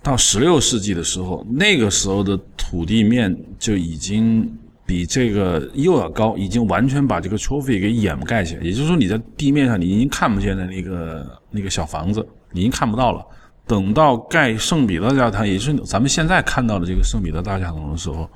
[0.03, 4.47] 到十六世纪的时候，那个时候的土地面就已经。
[4.89, 8.63] 比这个又要高，已经完全把这个 trophy 给掩盖起来。
[8.63, 13.27] 也就是说，你在地面上你已经看不见的那个那个小房子，你已经看不到了。
[13.67, 18.31] 等到盖圣彼得教堂，也就是咱们现在看到的这个圣彼得大教堂的时候，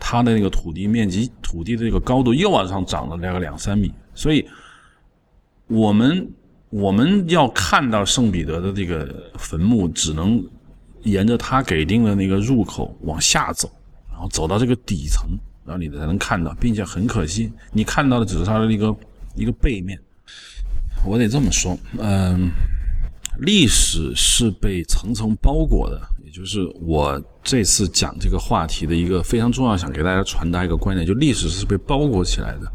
[0.00, 3.94] 它的那个土地面积、土地的这个高度又往上涨了大概两三米。
[4.16, 4.44] 所以，
[5.68, 6.28] 我们
[6.72, 10.42] 我们要看到圣彼得的这个坟墓，只能
[11.02, 13.70] 沿着他给定的那个入口往下走，
[14.10, 15.28] 然后走到这个底层。
[15.64, 18.92] 然后你才能看到，并且很可惜，你看到的只是它的一个
[19.36, 19.96] 一个背面。
[21.06, 22.50] 我得这么说，嗯，
[23.38, 32.72] 历史是被层层包裹的，也就是我这次讲这个话题的一个非常重要，想给大家传达一个观点，就历史是被包裹起来的。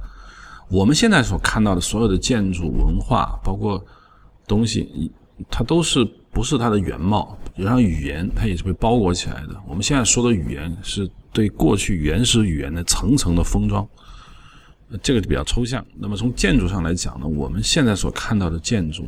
[0.69, 3.83] 我们现在所看到的所有的建筑、文化，包括
[4.47, 5.11] 东西，
[5.49, 7.37] 它都是不是它的原貌。
[7.57, 9.55] 就像语言，它也是被包裹起来的。
[9.67, 11.09] 我们现在说的语言是。
[11.33, 13.87] 对过去原始语言的层层的封装，
[15.03, 15.85] 这个就比较抽象。
[15.95, 19.07] 那么从建筑上来讲呢，我们现在所看到的建筑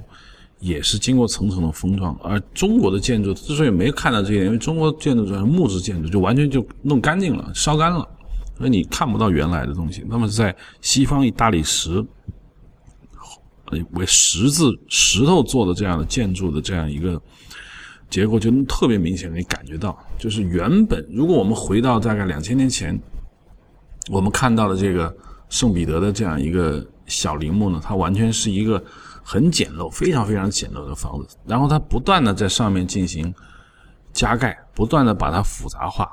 [0.60, 2.16] 也是经过层层的封装。
[2.22, 8.08] 而中国的建筑之所以没看到这一点，因为中国建筑主要是木质建筑，就完全就弄干净了、烧干了，
[8.60, 10.06] 所以你看不到原来的东西。
[10.08, 12.06] 那么在西方以大理石
[13.94, 17.20] 为石字石头做的这样的建筑的这样一个。
[18.10, 23.00] 结果就能特别明显，你感觉到，就是原本如果我们回到大概两千年前，
[24.10, 25.16] 我们看到的这个
[25.48, 28.84] 圣彼得的这样一个小陵墓呢，它完全是一个
[29.24, 33.32] 很简陋、非常非常简陋的房子，然后它不断的在上面进行
[34.12, 36.12] 加盖，不断的把它复杂化，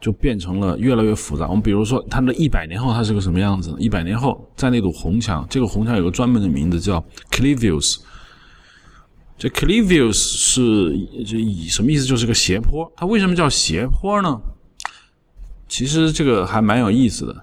[0.00, 1.46] 就变成了越来越复杂。
[1.48, 3.74] 我们比如说，它的一百年后它是个什么样子？
[3.78, 7.98] 一百年后，在那堵红墙，这个红墙有个专门的名字叫 Clivius。
[9.36, 12.04] 这 Clivius 是这以什么意思？
[12.04, 12.90] 就是个斜坡。
[12.96, 14.40] 它为什么叫斜坡呢？
[15.68, 17.36] 其实这个还蛮有意思的。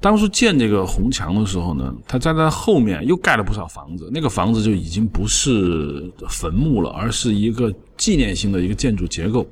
[0.00, 9.46] 当初建这个红墙的时候呢，他在它后面又盖了不少房子，那个房子就已经不是坟墓了，而是一个纪念性的一个建筑结构。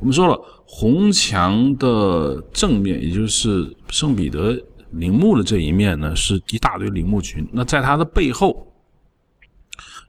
[0.00, 4.54] 我们说了，红墙的正面，也就是圣彼得
[4.90, 7.48] 陵墓的这一面呢，是一大堆陵墓群。
[7.50, 8.64] 那在它的背后。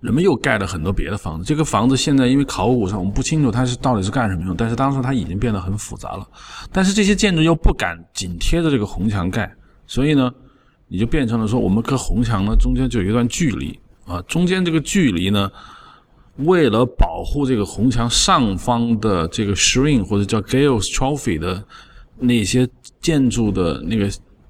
[0.01, 1.43] 人们又盖了很多别的房子。
[1.43, 6.25] 这个房子现在因为考古上我们不清楚它是到底是干什么用，但是当时它已经变得很复杂了。
[6.71, 9.53] 但是这些建筑又不敢紧贴着这个红墙盖，
[9.85, 10.33] 所以呢，
[10.87, 15.51] 你就变成了说，我们跟红墙呢中间就有一段距离啊，中间这个距离呢，
[16.39, 21.63] 为了保护这个红墙上方的这个 shrine 或者叫 Gales Trophy 的
[22.17, 22.67] 那些
[22.99, 24.09] 建筑的那个。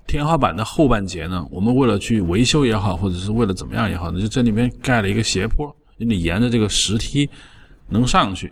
[0.09, 7.29] 天花板的后半截呢，我们为了去维修也好，或者是为了怎么样也好，就这里面盖了一个斜坡，你沿着这个石梯
[7.89, 8.51] 能上去，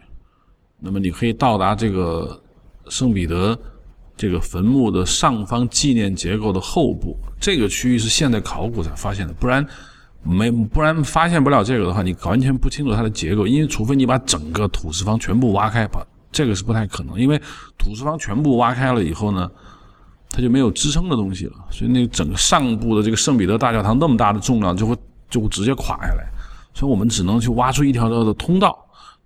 [0.80, 2.39] 那么你可以到达这个
[2.89, 3.58] 圣彼得
[4.15, 7.17] 这个坟墓的上方纪念结构的后部。
[7.41, 9.65] 这个区域是现代考古才发现的，不然
[10.23, 17.41] 没不然发现不了这个的话，你完全不清楚它的结构，因为除非你把整个土石方全部挖开，把这个是不太可能，因为
[17.77, 19.49] 土石方全部挖开了以后呢。
[20.30, 24.95] 它就没有支撑的东西了，所以那整个上部的这个圣彼得大教堂那么大的重量就会
[25.30, 26.27] 就直接垮下来，
[26.73, 28.77] 所以我们只能去挖出一条条的通道。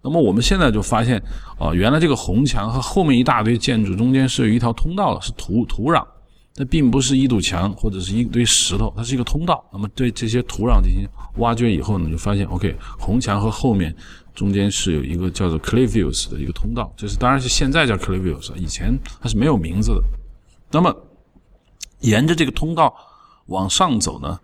[0.04, 1.22] 那么我们现在就发现，
[1.58, 6.06] 啊，原来这个红墙和后面一大堆建筑中间是有一条通道的，是土土壤，
[6.54, 9.64] 它并不是一堵墙或者是一堆石头，它是一个通道。
[9.72, 13.96] 那么对这些土壤进行挖掘以后呢，就发现，OK，红墙和后面
[14.36, 20.04] 中间是有一个叫做 Clivius 的一个通道，这是当然是现在叫 Clivius，以前它是没有名字的。
[20.70, 20.94] 那么，
[22.02, 22.94] 沿着这个通道
[23.46, 24.40] 往上走呢，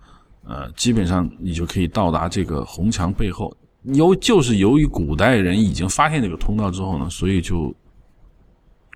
[0.45, 3.55] 呃，基本上你就可以到达这个红墙背后。
[3.83, 7.73] 由就是由于古代人已经发现这个通道之后呢，所以就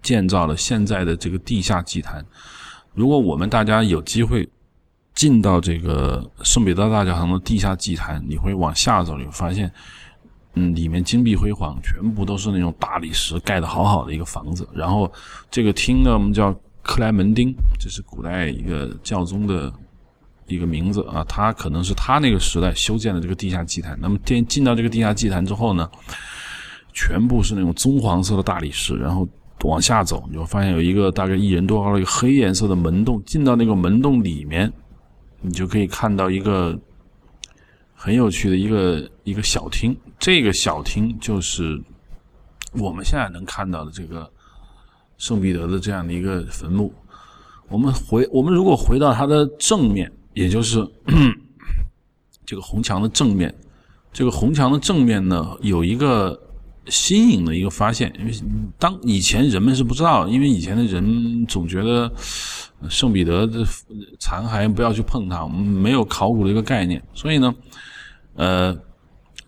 [0.01, 2.25] 建造了现在的这个地下祭坛。
[2.93, 4.47] 如果我们大家有机会
[5.13, 9.71] 进到这个圣彼得大教堂的地下祭坛，你会往下走，你会发现，
[10.55, 14.67] 嗯，里面金碧辉煌，全部都是那种大理石盖的好好的一个房子。
[14.73, 15.11] 然后
[15.49, 16.55] 这个厅呢，我们叫。
[16.83, 19.71] 克莱门丁，这是古代一个教宗的
[20.47, 23.95] 一个名字啊，他可能是他那个时代修建的这个地下祭坛。
[24.01, 25.87] 那么进进到这个地下祭坛之后呢，
[26.91, 29.29] 全部是那种棕黄色的大理石，然后
[29.69, 33.21] 往下走，你会发现有一个大概一人多高的一个黑颜色的门洞。
[33.25, 34.71] 进到那个门洞里面，
[35.41, 36.77] 你就可以看到一个
[37.93, 39.95] 很有趣的一个一个小厅。
[40.19, 41.81] 这个小厅就是
[42.73, 44.31] 我们现在能看到的这个。
[45.17, 46.91] 圣彼得的这样的一个坟墓，
[47.67, 50.83] 我们回我们如果回到它的正面，也就是
[52.43, 53.53] 这个红墙的正面，
[54.11, 56.31] 这个红墙的正面呢，有一个
[56.87, 58.33] 新颖的一个发现，因为
[58.79, 62.11] 当以前人们是不知道，因为以前的人总觉得
[62.89, 63.63] 圣彼得的
[64.19, 67.53] 残骸不要去碰它，我们没有考古的一个概念，所以呢，
[68.33, 68.75] 呃，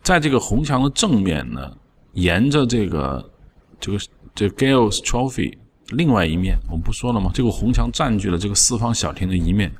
[0.04, 1.76] 在这个红墙的正面呢，
[2.14, 3.32] 沿着这个
[3.80, 3.98] 这个
[4.36, 5.58] 这 Gales Trophy。
[5.90, 7.30] 另外一面，我们不说了吗？
[7.34, 9.72] 这个红墙占据了这个四方小厅的一面，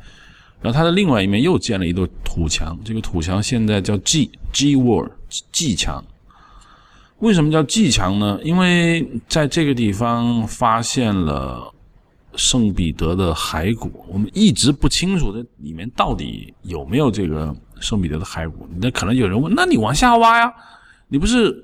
[0.62, 2.78] 然后它的另外一面又建了一座土墙。
[2.84, 5.10] 这个土墙现在叫 G G Wall
[5.52, 6.04] G 墙。
[7.24, 8.38] 为什么叫祭墙呢？
[8.44, 11.74] 因为在这个地方发现了
[12.36, 18.68] 圣彼得的骸骨，我们一直不清楚这里面到底有没有这个圣彼得的骸骨。
[18.82, 20.54] 那可能有人问：那你往下挖呀？
[21.08, 21.64] 你不是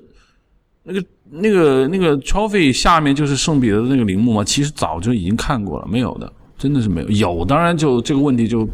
[0.82, 1.04] 那个？
[1.32, 4.42] 那个那个 trophy 下面就是圣彼得的那个陵墓吗？
[4.42, 7.08] 其实早就已经看过了，没有的，真的是没有。
[7.08, 8.68] 有当然就这个问题就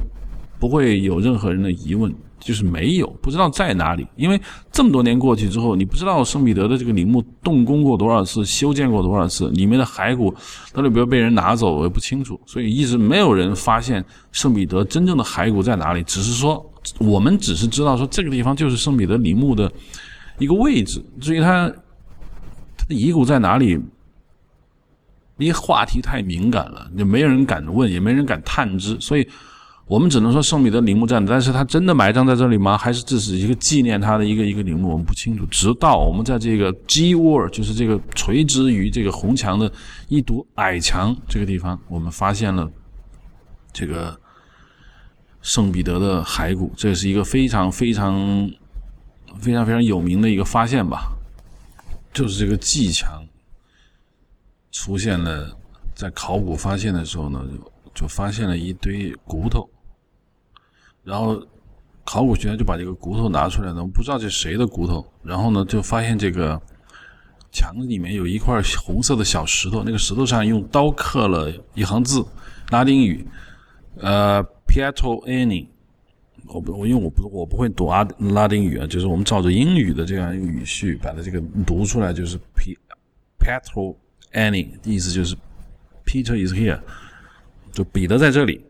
[0.59, 2.11] 不会有任何人的疑问，
[2.47, 4.07] 就是没有，不知道在哪里。
[4.15, 10.33] 因为这么多年过去之后，你不知道圣彼得的这个陵墓动工过多少次，修建过多少次，里面的骸骨
[10.73, 12.41] 到底有没有被人拿走，我也不清楚。
[12.47, 16.03] 所以一直没有人发现圣彼得真正的骸骨在哪里。
[16.05, 16.65] 只是说，
[16.99, 19.71] 我们只是知道说这个地方就是圣彼得陵墓的
[20.39, 21.05] 一个位置。
[21.21, 21.69] 至于他
[22.77, 22.95] 他的。
[22.95, 23.79] 遗骨在哪里？
[25.39, 29.29] 因为话题太敏感了，就没人敢问，也没人敢探知，所以
[29.87, 32.77] 我们只能说圣彼得陵墓在，但是他真的埋葬在这里吗？
[32.77, 34.89] 还是这是一个纪念他的一个一个陵墓？
[34.91, 35.47] 我们不清楚。
[35.47, 39.73] 直到我们在这个 G wall，就是这个垂直于这个红墙的
[40.09, 42.69] 一堵矮墙这个地方，我们发现了
[43.73, 44.19] 这个
[45.41, 48.51] 圣彼得的骸骨，这是一个非常非常
[49.39, 51.13] 非常非常有名的一个发现吧。
[52.13, 53.25] 就是这个祭墙
[54.73, 55.57] 出现了，
[55.95, 59.69] 在考古发现的时候呢，就就发现了一堆骨头，
[61.07, 61.41] 然后
[62.05, 66.61] 考古学家就把这个骨头拿出来了，不知道这是谁的骨头，然后呢就发现这个
[67.53, 72.27] 墙里面有一块红色的小石头，那个石头上用刀刻了一行字，
[72.71, 73.25] 拉丁语，
[74.01, 75.69] 呃，Pietro Ani，
[76.49, 82.77] 我不，我因为我不我不会读阿拉丁语啊，就是我们照着英语的这样一个语序把它这个读出来，就是 P
[83.39, 83.95] Pietro
[84.33, 85.37] Ani，意思就是
[86.05, 86.81] Peter is here，
[87.71, 88.65] 就彼得在这里。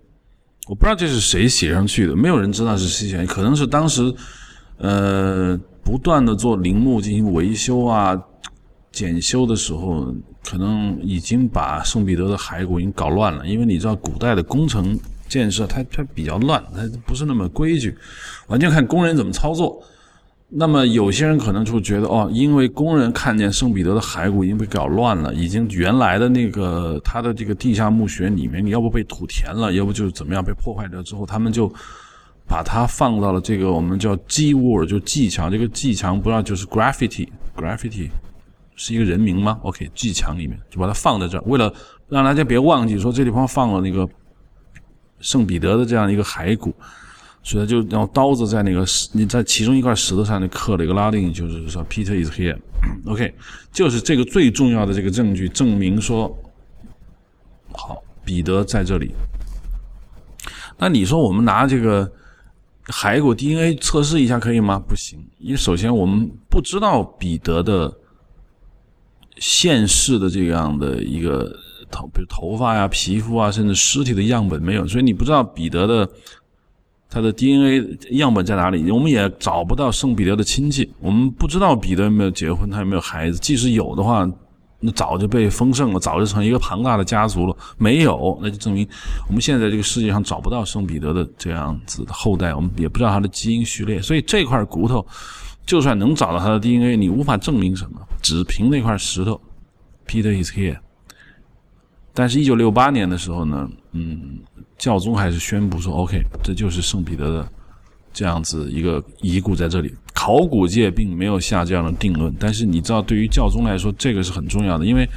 [0.66, 4.12] 我不知道这是谁写上去的，没有人知道是谁写，可能是当时
[4.78, 8.20] 呃不断的做陵墓进行维修啊、
[8.92, 10.14] 检修的时候，
[10.44, 14.98] 可能已经把圣彼得的骸骨已经搞乱了，因为你知道古代的工程。
[15.28, 17.92] 建设它它比较乱，它不是那么规矩，
[18.46, 19.82] 完全看工人怎么操作。
[20.48, 31.68] 那么有些人可能就觉得哦，因为工人看见圣彼得的骸骨已经被搞乱了，已经原来的那个他的这个地下墓穴里面，你要不被土填了，要不就是怎么样被破坏掉之后，他们就
[32.46, 35.50] 把它放到了这个我们叫 G wall，就 G 墙。
[35.50, 38.08] 这个 G 墙不知道就是 graffiti，graffiti
[38.76, 41.72] 是一个人名吗？OK，迹墙里面就把它放在这儿，为了
[42.08, 44.08] 让大家别忘记说这地方放了那个。
[45.18, 46.74] 圣彼得的这样一个骸骨，
[47.48, 52.58] 所以他就用刀子在那个，你在其中一块石头上就刻了一个拉丁，就是说 Peter is here。
[53.06, 53.32] OK，
[53.72, 56.36] 就是这个最重要的这个证据，证明说，
[57.72, 59.12] 好，彼得在这里。
[60.76, 62.10] 那你说我们拿这个
[62.86, 64.80] 骸骨 DNA 测试一下可以吗？
[64.80, 67.96] 不行，因为首先我们不知道彼得的
[69.36, 71.56] 现世的这样的一个。
[71.88, 76.10] 头，比如头发呀、皮肤啊，甚至尸体的样本没有，所以你不知道彼得的
[77.08, 78.90] 他的 DNA 样本在哪里。
[78.90, 83.38] 我们也找不到圣彼得的亲戚，我们不知道彼得有没有结婚，他有没有孩子。
[83.38, 84.28] 即使有的话，
[84.80, 87.56] 那早就被丰盛了，早就成一个庞大的家族了。
[87.78, 88.86] 没有，那就证明
[89.26, 94.02] 我们现在这个世界上找不到圣彼得的这样子的后代，我们也不知道他的基因序列。
[94.02, 95.06] 所以这块骨头，
[95.64, 99.40] 就算能找到他的 DNA，你无法证明什么，只凭那块石头
[100.06, 100.78] ，Peter is here。
[102.12, 104.38] 但是，一九六八年的时候呢，嗯，
[104.78, 107.48] 教宗还是宣布说，OK，这就是圣彼得的
[108.12, 109.94] 这样子一个遗骨在这里。
[110.12, 115.08] 考古界并没有下这样的定论，但是你知道，对于教宗来说，这个是很重要的，因为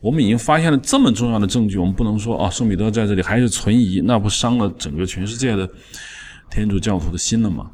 [0.00, 5.68] 我们已经发现了这么重要的证据，我们不能说啊，圣彼得在这里还是存疑，那不伤了整个全世界的
[6.50, 7.66] 天主教徒的心了吗？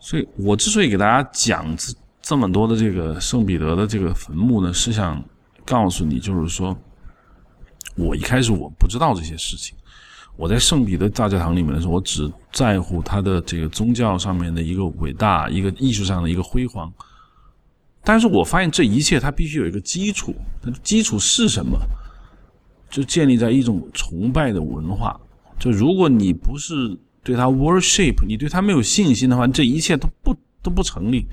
[0.00, 5.22] 所以我之所以给大家讲这这么多的这个圣彼得的这个坟墓呢，是想
[5.64, 6.76] 告诉你，就是说。
[7.98, 9.74] 我一开始我不知道这些事情，
[10.36, 16.92] 我在圣彼得大教堂里面的时候，我只在乎他的这个宗教上面的一个伟大，一个艺术上的一个辉煌。
[18.04, 21.78] 但是我发现这一切它必须有一个基础，它的基础是什么？
[22.88, 25.18] 就建立在一种崇拜的文化。
[25.58, 31.26] 就如果你不是对他 worship，你对他没有信心的话，这一切都不都不成立。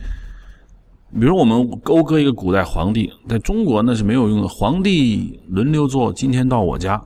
[1.12, 4.47] 比如我们讴歌一个古代皇帝，在中国那是没有用的。
[4.47, 6.99] 皇帝轮流坐，今天到我家，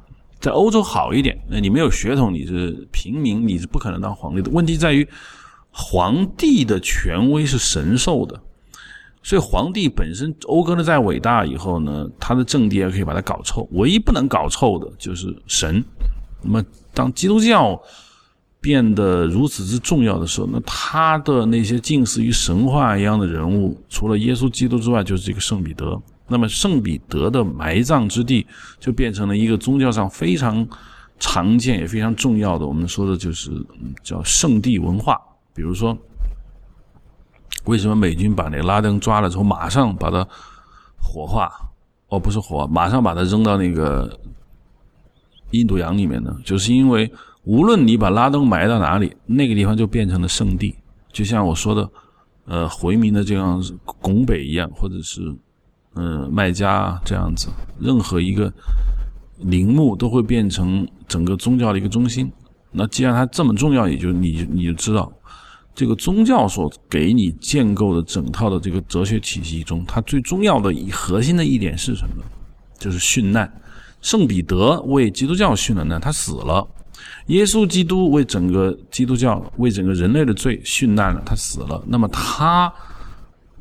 [0.48, 1.38] 在欧洲好一点。
[1.50, 4.50] 那你没有血统，你是平民，你是不可能当皇帝的。
[4.52, 5.08] 问题在于，
[5.72, 8.39] 皇帝的权威是神授的，
[9.22, 13.68] 所以皇帝本身讴歌的再伟大以后呢，他的政敌也可以把他搞臭。
[13.72, 15.84] 唯一不能搞臭的就是神。
[16.41, 17.82] 那么当基督教。
[18.60, 26.02] 变得如此之重要的时候，那他的那些近似于神话一样的人物，除了耶稣基督之外，就是这个圣彼得。
[26.28, 28.46] 那么圣彼得的埋葬之地
[28.80, 30.68] 就变成了一个宗教上非常
[31.20, 33.52] 常见也非常重要的，我们说的就是
[34.04, 35.20] 叫圣地文化。
[35.54, 35.98] 比如说，
[37.66, 40.28] 为什么美军把那拉登抓了之后，马上把他
[41.02, 41.52] 火化？
[42.10, 44.20] 哦，不是火，马上把他扔到那个
[45.52, 46.36] 印度洋里面呢？
[46.44, 47.12] 就是因为。
[47.44, 50.76] 无论你把拉登埋到哪里，那个地方就变成了圣地，
[51.14, 51.90] 就像我说的，
[52.44, 53.64] 呃，回民的这样
[54.02, 55.34] 拱北一样，或者是，
[55.98, 57.48] 嗯，卖家这样子，
[57.80, 58.52] 任何一个
[59.39, 62.32] 陵墓都会变成整个宗教的一个中心。
[62.72, 65.12] 那既然它这么重要，也就你你就知道，
[65.74, 72.24] 这个宗教所给你建构的整套的这个哲学体系中，它最重要的一核心的一点是什么？
[72.78, 73.52] 就是殉难。
[74.00, 76.66] 圣彼得为基督教殉了难，他死了。
[77.28, 81.84] 耶稣基督为整个基督教、为整个人类的罪殉难了，他死了。
[81.88, 82.72] 那么他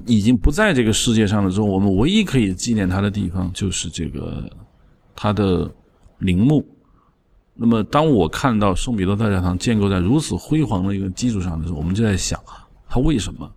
[0.04, 4.48] 已经不在这个世界上了之后，我们唯一可以纪念他的地方就是这个
[5.14, 5.70] 他的
[6.18, 6.64] 陵墓。
[7.54, 12.38] 那么当我看到圣彼得大教堂建构在如此辉煌的一个基础上的时候，我们就在想，
[12.88, 13.50] 他为什么？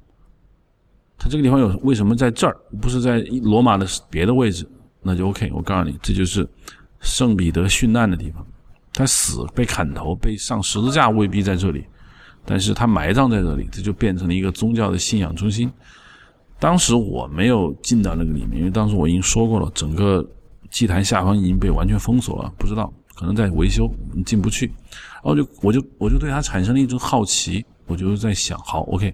[1.17, 4.65] 他这个地方有为什么在这儿，不是在罗马的别的位置？
[5.01, 5.51] 那就 OK。
[5.53, 6.47] 我告诉你，这就是
[7.01, 8.45] 圣彼得殉难的地方。
[8.93, 11.85] 他死被砍头被上十字架未必在这里，
[12.45, 15.69] 但是他埋葬在这里，这就变成了一个宗教的信仰中心。
[16.59, 20.25] 当时我没有进到那个里面，因为当时我已经说过了，整个
[20.69, 23.89] 祭坛下方已经被完全封锁了，不知道可能在维修，
[24.25, 24.67] 进不去。
[25.23, 29.13] 然后就我就我就对它产生了一种好奇，我就在想，好，OK，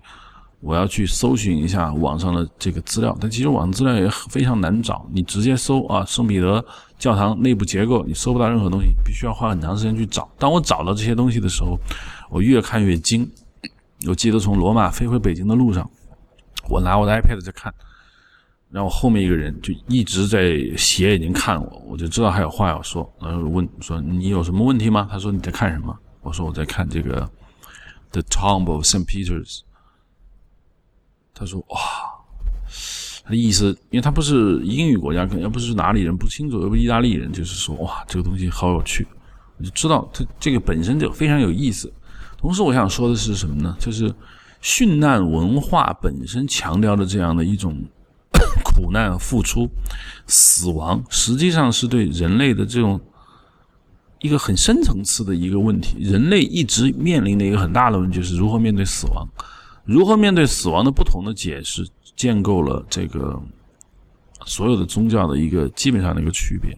[0.59, 3.15] 我要去搜寻一下网上的这个资料。
[3.21, 6.63] 但其实网上资料也非常难找，你直接搜啊，圣彼得
[6.97, 10.27] 教堂内部结构，你搜不到任何东西，必须要花很长时间去找。
[10.37, 11.77] 当我找到这些东西的时候，
[12.29, 13.29] 我越看越精。
[14.07, 15.89] 我记得从罗马飞回北京的路上，
[16.69, 17.73] 我拿我的 iPad 在看，
[18.71, 25.07] 然后后面一个人就一直在斜眼睛看我，我就知道还有话要说，然后问说你有什么问题吗？
[25.09, 25.97] 他说你在看什么？
[26.21, 27.29] 我说我在看这个
[28.11, 29.61] The Tomb of Saint Peter's。
[31.37, 31.77] 他说哇，
[33.23, 39.05] 他的意思，因为他不是英语国家，可能又不是哪里人，不清楚，又不是意大利人，就是说哇，这个东西好有趣，
[39.57, 41.93] 我就知道他这个本身就非常有意思。
[42.37, 43.75] 同时，我想说的是什么呢？
[43.79, 44.13] 就是
[44.65, 47.83] 殉难文化本身强调的这样的一种
[48.65, 49.69] 苦难、付出、
[50.25, 52.99] 死亡，实际上是对人类的这种
[54.21, 55.97] 一个很深层次的一个问题。
[55.99, 59.27] 人类一直面临的一个很大的问题，是如何面对死亡，
[59.83, 63.39] 如何面对死亡的不同的解释，建构了这个
[64.47, 66.75] 所有的宗教的一个基本上的一个区别。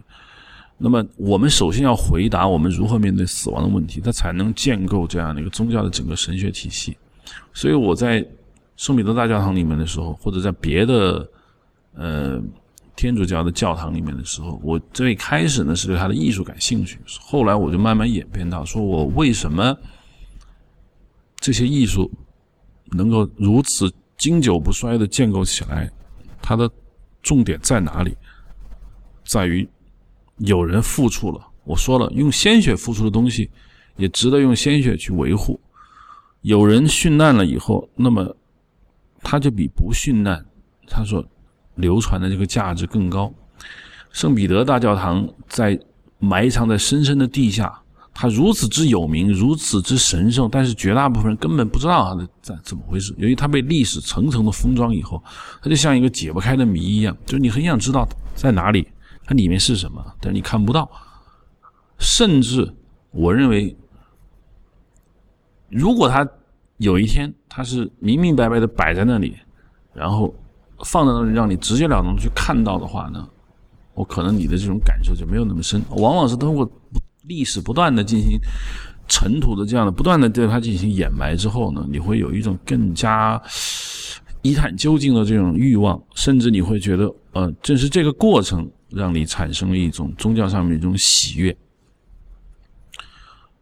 [0.76, 6.94] 那么，我们首先要回答我们如何面对死亡的问题，它才能建构这样的一个宗教的整个神学体系。
[7.52, 8.26] 所以我在
[8.76, 11.28] 圣彼得大教堂里面的时候，或者在别的
[11.94, 12.42] 呃
[12.94, 19.76] 天主教的教堂里面的时候，我最开始呢是对他的艺术感兴趣，后来我就慢慢演变到，说我为什么
[21.36, 22.10] 这些艺术
[22.92, 25.90] 能够如此经久不衰的建构起来，
[26.40, 26.70] 它的
[27.22, 28.16] 重点在哪里？
[29.24, 29.68] 在于。
[30.42, 33.50] 有人付出了，我说了，用鲜血付出的东西，
[33.96, 35.60] 也值得用鲜血去维护。
[36.42, 38.36] 有人殉难了以后，那么
[39.22, 40.44] 他就比不殉难，
[40.86, 41.24] 他所
[41.74, 43.32] 流传的这个价值更高。
[44.12, 45.78] 圣彼得大教堂在
[46.18, 47.80] 埋藏在深深的地下，
[48.14, 53.14] 它如此之有名，如此之神圣，但是绝大部分人根本不知道它的在怎么回事。
[53.18, 55.22] 由于它被历史层层的封装以后，
[55.62, 58.88] 它就像一个解不开的谜一样，就是你很想知道在哪里。
[59.24, 60.04] 它里面是什么？
[60.20, 60.90] 但你看不到。
[61.98, 62.74] 甚至
[63.10, 63.76] 我认为，
[65.68, 66.28] 如果它
[66.78, 69.36] 有一天它是明明白白的摆在那里，
[69.92, 70.34] 然后
[70.84, 73.28] 放在那里让你直截了当去看到的话呢，
[73.94, 75.82] 我可能你的这种感受就没有那么深。
[75.90, 76.70] 往往是通过
[77.24, 78.38] 历史不断的进行
[79.06, 83.40] 尘土的这样的不断的对它进行掩埋之后呢，你会有一种更加
[84.42, 88.70] 一探究竟的这种欲望，甚至你会觉得，呃，正是这个过程。
[88.90, 91.54] 让你产生了一种宗教上面一种喜悦。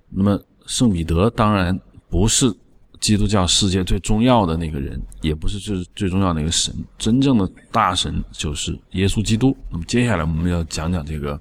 [0.08, 1.76] 那么，圣彼得当然
[2.08, 2.52] 不是
[3.00, 6.74] 基督教世界最重要的那个人，也不是最最重要的那个神。
[6.98, 9.56] 真正的大神就是耶稣基督。
[9.70, 11.40] 那么，接下来我们要讲讲这个。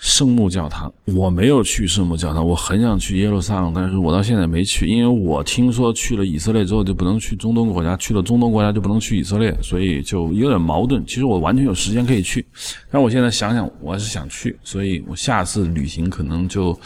[0.00, 11.04] 圣母教堂，我没有去圣母教堂，我很想去耶路撒冷，但是我到现在没去，因为我听说去了以色列之后就不能去中东国家，去了中东国家就不能去以色列，所以就有点矛盾。
[11.04, 12.46] 其实我完全有时间可以去，
[12.92, 16.78] 但我现在想想，我还是想去，所以我下次旅行可能就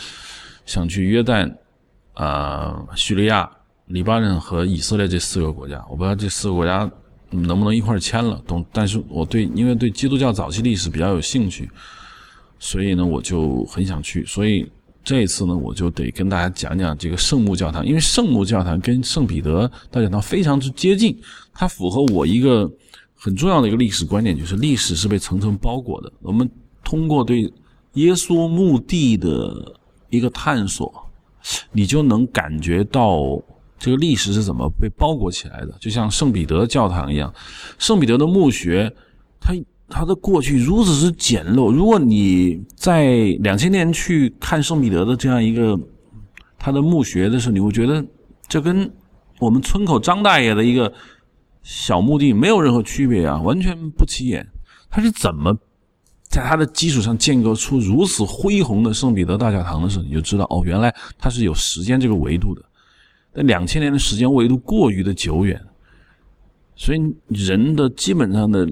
[0.65, 1.55] 想去约旦、
[2.15, 3.51] 啊叙利亚、
[3.87, 5.85] 黎巴嫩和以色列这四个国家。
[5.91, 6.91] 我不知道这四个国家
[7.31, 8.65] 能不能一块签了，懂？
[8.73, 11.71] 但是我对因为对基督教早期历史比较有兴趣。
[12.59, 14.25] 所以呢，我就很想去。
[14.25, 14.71] 所以
[15.03, 21.21] 这一次呢，我就得跟大家讲讲这个圣母教堂，因为圣母教堂跟圣彼得大教堂非常之接近，
[21.53, 22.71] 它符合我一个
[23.17, 26.13] 很重要的一个历史观点，就是历史是被层层包裹的。
[26.21, 26.49] 我们
[26.85, 27.53] 通过对
[27.95, 29.77] 耶稣墓地的
[30.09, 31.11] 一个探索，
[31.73, 33.41] 你就能感觉到
[33.79, 37.33] 这个历史是怎么被包裹起来的，就像圣彼得教堂一样，
[37.79, 38.93] 圣彼得的墓穴，
[39.41, 39.55] 它。
[39.95, 41.71] 它的过去如此之简陋。
[41.71, 45.79] 如果你在两千年去看圣彼得的这样一个
[46.59, 48.03] 他的墓穴的时候，你会觉得
[48.49, 48.91] 这跟
[49.39, 50.91] 我们村口张大爷的一个
[51.63, 54.47] 小墓地没有任何区别啊，完全不起眼。
[54.89, 55.55] 他是怎么
[56.33, 62.63] 在它的基础上建构出如此恢宏的圣彼得大教堂的时候，你就知道哦，原来它是有时间这个维度的。
[63.33, 65.61] 但两千年的时间维度过于的久远，
[66.75, 68.67] 所以人的基本上的。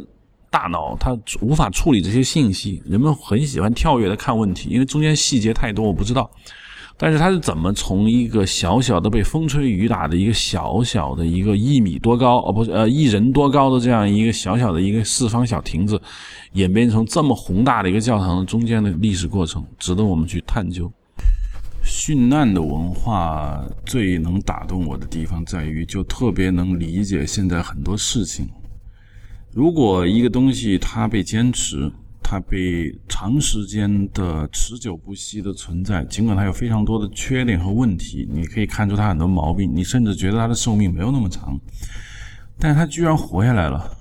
[0.52, 6.28] 大脑它无法处理这些信息，人们很喜欢跳跃的看问题，因为中间细节太多，我不知道。
[7.02, 15.98] 但是它是怎么从一个小小的被风吹雨打的一个小小的一个一米多高，哦不是呃一人多高的这样一个小小的一个四方小亭子，
[16.52, 20.92] 演变成这么宏大的一个教堂的中间的历史过程，值得我们去探究。
[21.82, 28.46] 殉难的文化最能打动我的地方在于，就特别能理解现在很多事情。
[29.54, 31.90] 如果一个东西它被坚持，
[32.22, 41.58] 它被长时间的持久不息的存在，尽管它有非常多的缺点和问题，你可以看出它很多毛病，你甚至觉得它的寿命没有那么长，
[42.58, 43.96] 但是它居然活下来了，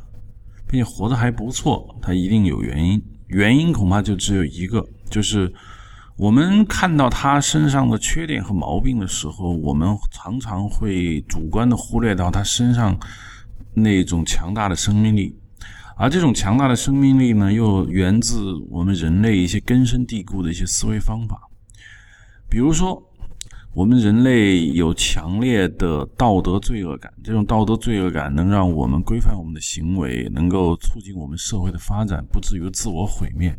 [0.67, 5.51] 并且活得还不错，它一定有原因，原因恐怕就只有一个，就是
[6.15, 12.99] 我们看到它身上的缺点和毛病的时候，我们常常会主观的忽略到它身上
[13.73, 15.38] 那种强大的生命力。
[15.99, 21.37] 而这种强大的生命力呢，又源自我们人类一些根深蒂固的一些思维方法。
[22.49, 23.03] 比如说，
[23.73, 33.53] 我们人类有强烈的道德罪恶感，这种道德罪恶感能让我们规范我们的行为，能够促进我们社会的发展，不至于自我毁灭。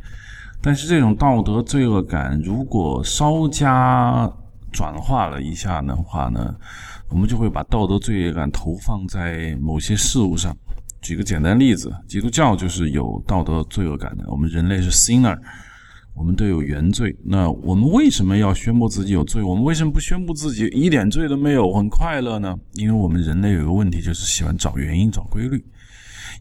[0.62, 4.26] 但是，这种道德罪恶感如果稍加
[4.72, 6.54] 转化了一下的话呢，
[7.10, 10.56] 我们就会把道德罪恶感投放在某些事物上。
[11.00, 14.24] 举个简单例子，基督教就是有道德罪恶感的。
[14.28, 15.38] 我们人类是 sinner，
[16.14, 17.16] 我们都有原罪。
[17.24, 19.42] 那我们为什么要宣布自己有罪？
[19.42, 22.54] 我们为什么不宣布自己一点罪都没有，很快乐呢？
[22.74, 25.64] 因为我们人类有个问题，就是喜欢找原因、找规律。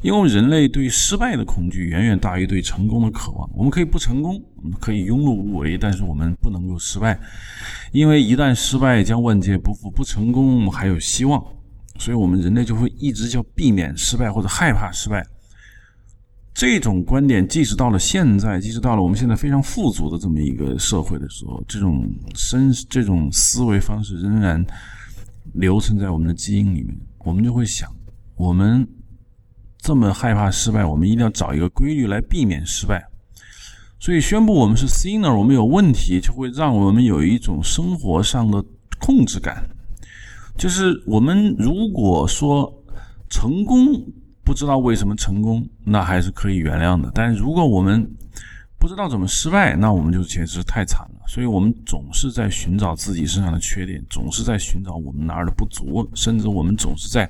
[0.02, 3.50] 因为人类对失败的恐惧远远大于对成功的渴望。
[3.54, 7.20] 我们可以不成功，我们可以庸碌无为，但是我们不能够失败，
[7.92, 11.42] 因为一旦失败将万劫不复；不成功还有希望。
[12.00, 15.24] 所以，我们人类就会一直叫避免失败或者害怕失败。
[16.54, 24.66] 这种观点，即使到了现在，即使到了我们现在非常富足的这么一个社会的时候，这种生这种思维方式仍然
[25.54, 26.98] 留存在我们的基因里面。
[27.20, 27.90] 我们就会想，
[28.36, 28.88] 我们
[29.78, 33.06] 这么害怕失败，我们一定要找一个规律来避免失败。
[34.00, 38.64] 所以，宣布我们是 sinner，我们有问题，就会让我们有一种生活上的
[39.00, 39.64] 控制感。
[40.60, 42.72] 就是我们如果说
[43.30, 43.78] 成功
[44.44, 47.10] 不知道为什么成功，那还是可以原谅的。
[47.16, 48.06] 但如果我们
[48.78, 51.22] 不知道怎么失败，那我们就简直太惨了。
[51.30, 57.26] 所以我们总是在寻找自己身上的缺点，总是在寻找我们哪儿的不足，甚至我们总是在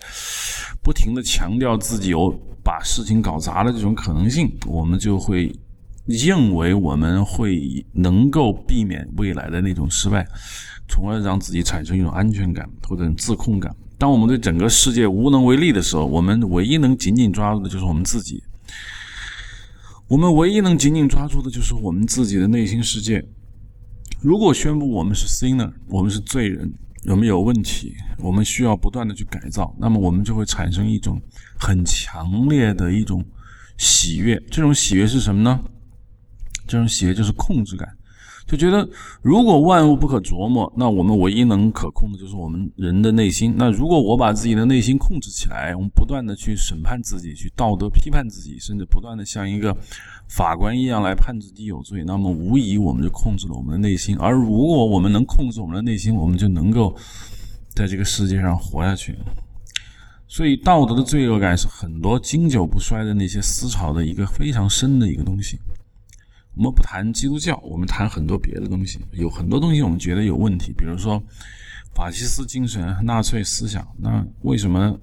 [0.81, 2.31] 不停的强调自己有
[2.63, 5.53] 把事情搞砸的这种可能性，我们就会
[6.05, 10.27] 认为我们会能够避免未来的那种失败。
[10.89, 13.73] 从而让自己产生一种安全感或者自控感。
[13.97, 18.43] 当我们对整个世界无能为力的时候，我们唯一能紧紧抓住的就是我们自己。
[20.07, 23.23] 我们唯一能紧紧抓住的就是我们自己的内心世界。
[24.21, 26.73] 如果宣布我们是 sinner，我们是罪人，
[27.05, 31.21] 我们有问题，我们需要不断的去改造，那么我们就会产生一种
[31.59, 33.23] 很强烈的一种
[33.77, 34.41] 喜悦。
[34.49, 35.59] 这种喜悦是什么呢？
[36.67, 37.87] 这种喜悦就是控制感。
[38.49, 38.89] 就觉得，
[39.21, 43.53] 如果万物不可琢磨，那我们唯一能可控的就是我们人的内心。
[43.55, 49.71] 那如果我把自己的内心控制起来，我们不断的去审判自己，去道德批判自己，甚至不断的像一个
[50.27, 54.17] 法官一样来判自己有罪，那么无疑我们就控制了我们的内心。
[54.17, 56.95] 而如果我们能控制我们的内心，我们就能够
[57.75, 59.15] 在这个世界上活下去。
[60.27, 65.59] 所以，道德的罪恶感是很多经久不衰的那些思潮的一个非常深的一个东西。
[66.59, 68.99] 我们不谈基督教，我们谈很多别的东西。
[69.13, 71.17] 有很多东西我们觉得有问题，比如说
[71.95, 73.87] 法西斯精神、纳粹思想。
[73.97, 74.99] 那为什么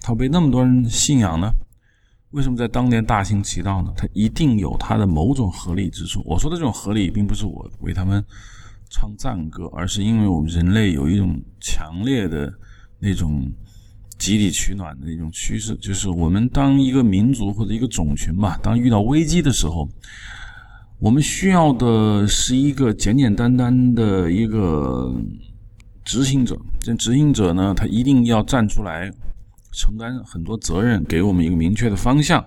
[0.00, 1.50] 它被那么多人信仰呢？
[2.30, 3.92] 为什么在当年大行其道呢？
[3.96, 6.22] 它一定有它的某种合理之处。
[6.24, 8.24] 我说的这种合理，并不是我为他们
[8.88, 12.54] 唱赞歌，而是因为我们人类有一种强烈的
[13.00, 13.50] 那种
[14.16, 19.88] 集体取暖的一种趋势，就是我们当一个民族或者一个种群吧，当遇到危机的时候。
[21.00, 25.10] 我们需要的是一个简简单单的一个
[26.04, 26.54] 执行者。
[26.78, 29.10] 这执行者呢，他一定要站出来
[29.72, 32.44] 承担很多责任，给我们一个明确的方向。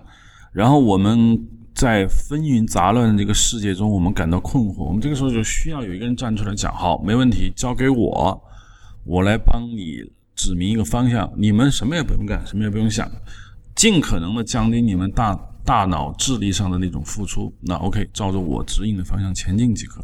[0.52, 1.36] 然后我们
[1.74, 4.84] 在纷纭杂乱的这个世界中，我们感到困惑。
[4.84, 8.40] 我们这个时候就需要有一个人站出来讲：“好，没问题，交给我，
[9.02, 9.96] 我来帮你
[10.36, 11.28] 指明一个方向。
[11.36, 13.10] 你们什么也不用干，什么也不用想，
[13.74, 20.00] 尽可能的降低你们大。”大脑智力上的那种付出，那 OK，照着我指引的方向前进即可。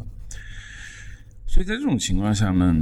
[1.47, 2.73] 所以在这种情况下呢，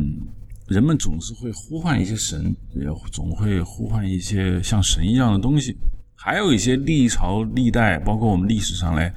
[0.67, 5.75] 人们总是会呼唤一些神，也总会呼唤一些像神一样的东西。
[6.15, 9.13] 还有一些历朝历代，包括我们历史上来，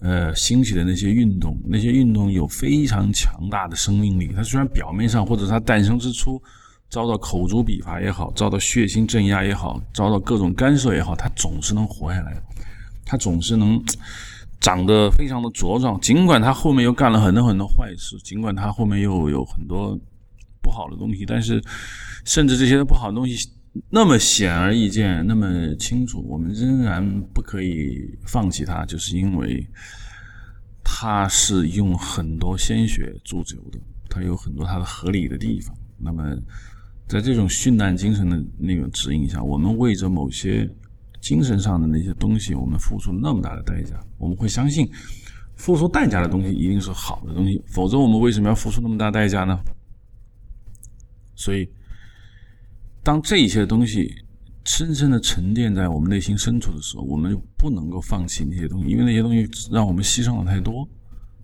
[0.00, 4.32] 呃，兴起的那些运动，那些运动有非常强大的生命力。
[4.34, 6.40] 它虽然表面上或者它诞生之初
[6.88, 12.40] 遭到口诛笔伐也好，遭到血腥镇压也好，遭到各种干涉也好，它总是能活下来。
[13.08, 13.82] 他总是能
[14.60, 19.98] 长得非常的茁壮，尽管他后面又干了很多很多坏事，尽管他后面又有很多
[20.60, 21.62] 不好的东西，但是
[22.26, 23.50] 甚至这些不好的东西
[23.88, 27.02] 那么显而易见，那么清楚，我们仍然
[27.32, 29.66] 不可以放弃它，就是因为
[30.84, 33.78] 它是用很多鲜血铸就的，
[34.10, 35.74] 它有很多它的合理的地方。
[35.96, 36.36] 那么，
[37.08, 40.68] 在这种殉难精神的那个指引下，我们为着某些
[41.20, 44.88] 精神上的那些东西，我们付出那么大的代价，我们会相信
[45.56, 49.58] 付出代价的东西一定是好的东西，否则我们为什么要付出那么大代价呢？
[51.34, 51.68] 所以，
[53.02, 54.12] 当这些东西
[54.64, 60.88] 深深的沉淀在我们内心深处的时候，我们就不能够放弃那些东西，因为那些东西让我们牺牲了太多，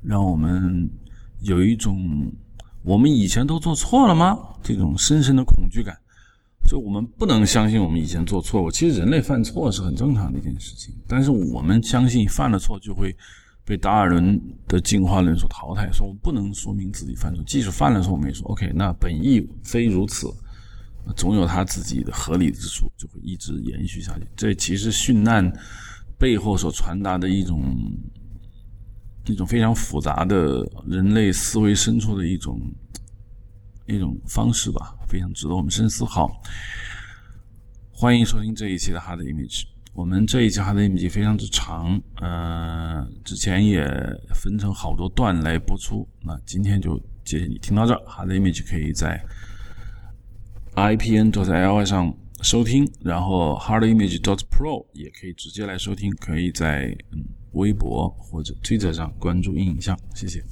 [0.02, 0.90] 让我们
[1.40, 2.30] 有一种
[2.82, 4.38] 我们以前都做错了吗？
[4.62, 5.96] 这种深深的恐惧感，
[6.68, 8.70] 所以我们不能相信我们以前做错误。
[8.70, 13.14] 其实人类犯错是很正常的一件事情，但是我们相信犯了错就会。
[13.66, 14.38] 被达尔文
[14.68, 20.26] 的进化论所淘汰，说我不能说明自己犯错，即使犯了错，我们也说 OK，那本意非如此，
[21.16, 24.26] 总有他自己的合理之处，就会一直延续下去。
[24.36, 25.50] 这其实殉难
[26.18, 27.62] 背后所传达的一种
[29.24, 32.60] 一种非常复杂的人类思维深处的一种
[33.86, 36.04] 一种方式吧，非常值得我们深思。
[36.04, 36.42] 好，
[37.92, 39.62] 欢迎收听这一期的 Hard Image。
[39.92, 43.86] 我们这一期 Hard image 非常之长，呃，之前也
[44.34, 46.04] 分成好多段来播出。
[46.20, 48.02] 那今天就谢谢你听到这儿。
[48.08, 49.24] Hard image 可以在
[50.74, 52.12] ipn dot ly 上
[52.42, 60.42] 收听，然后 hardimage dot pro 也可以直接来收听，可以在嗯微博或者 Twitter 上关注影像，谢谢。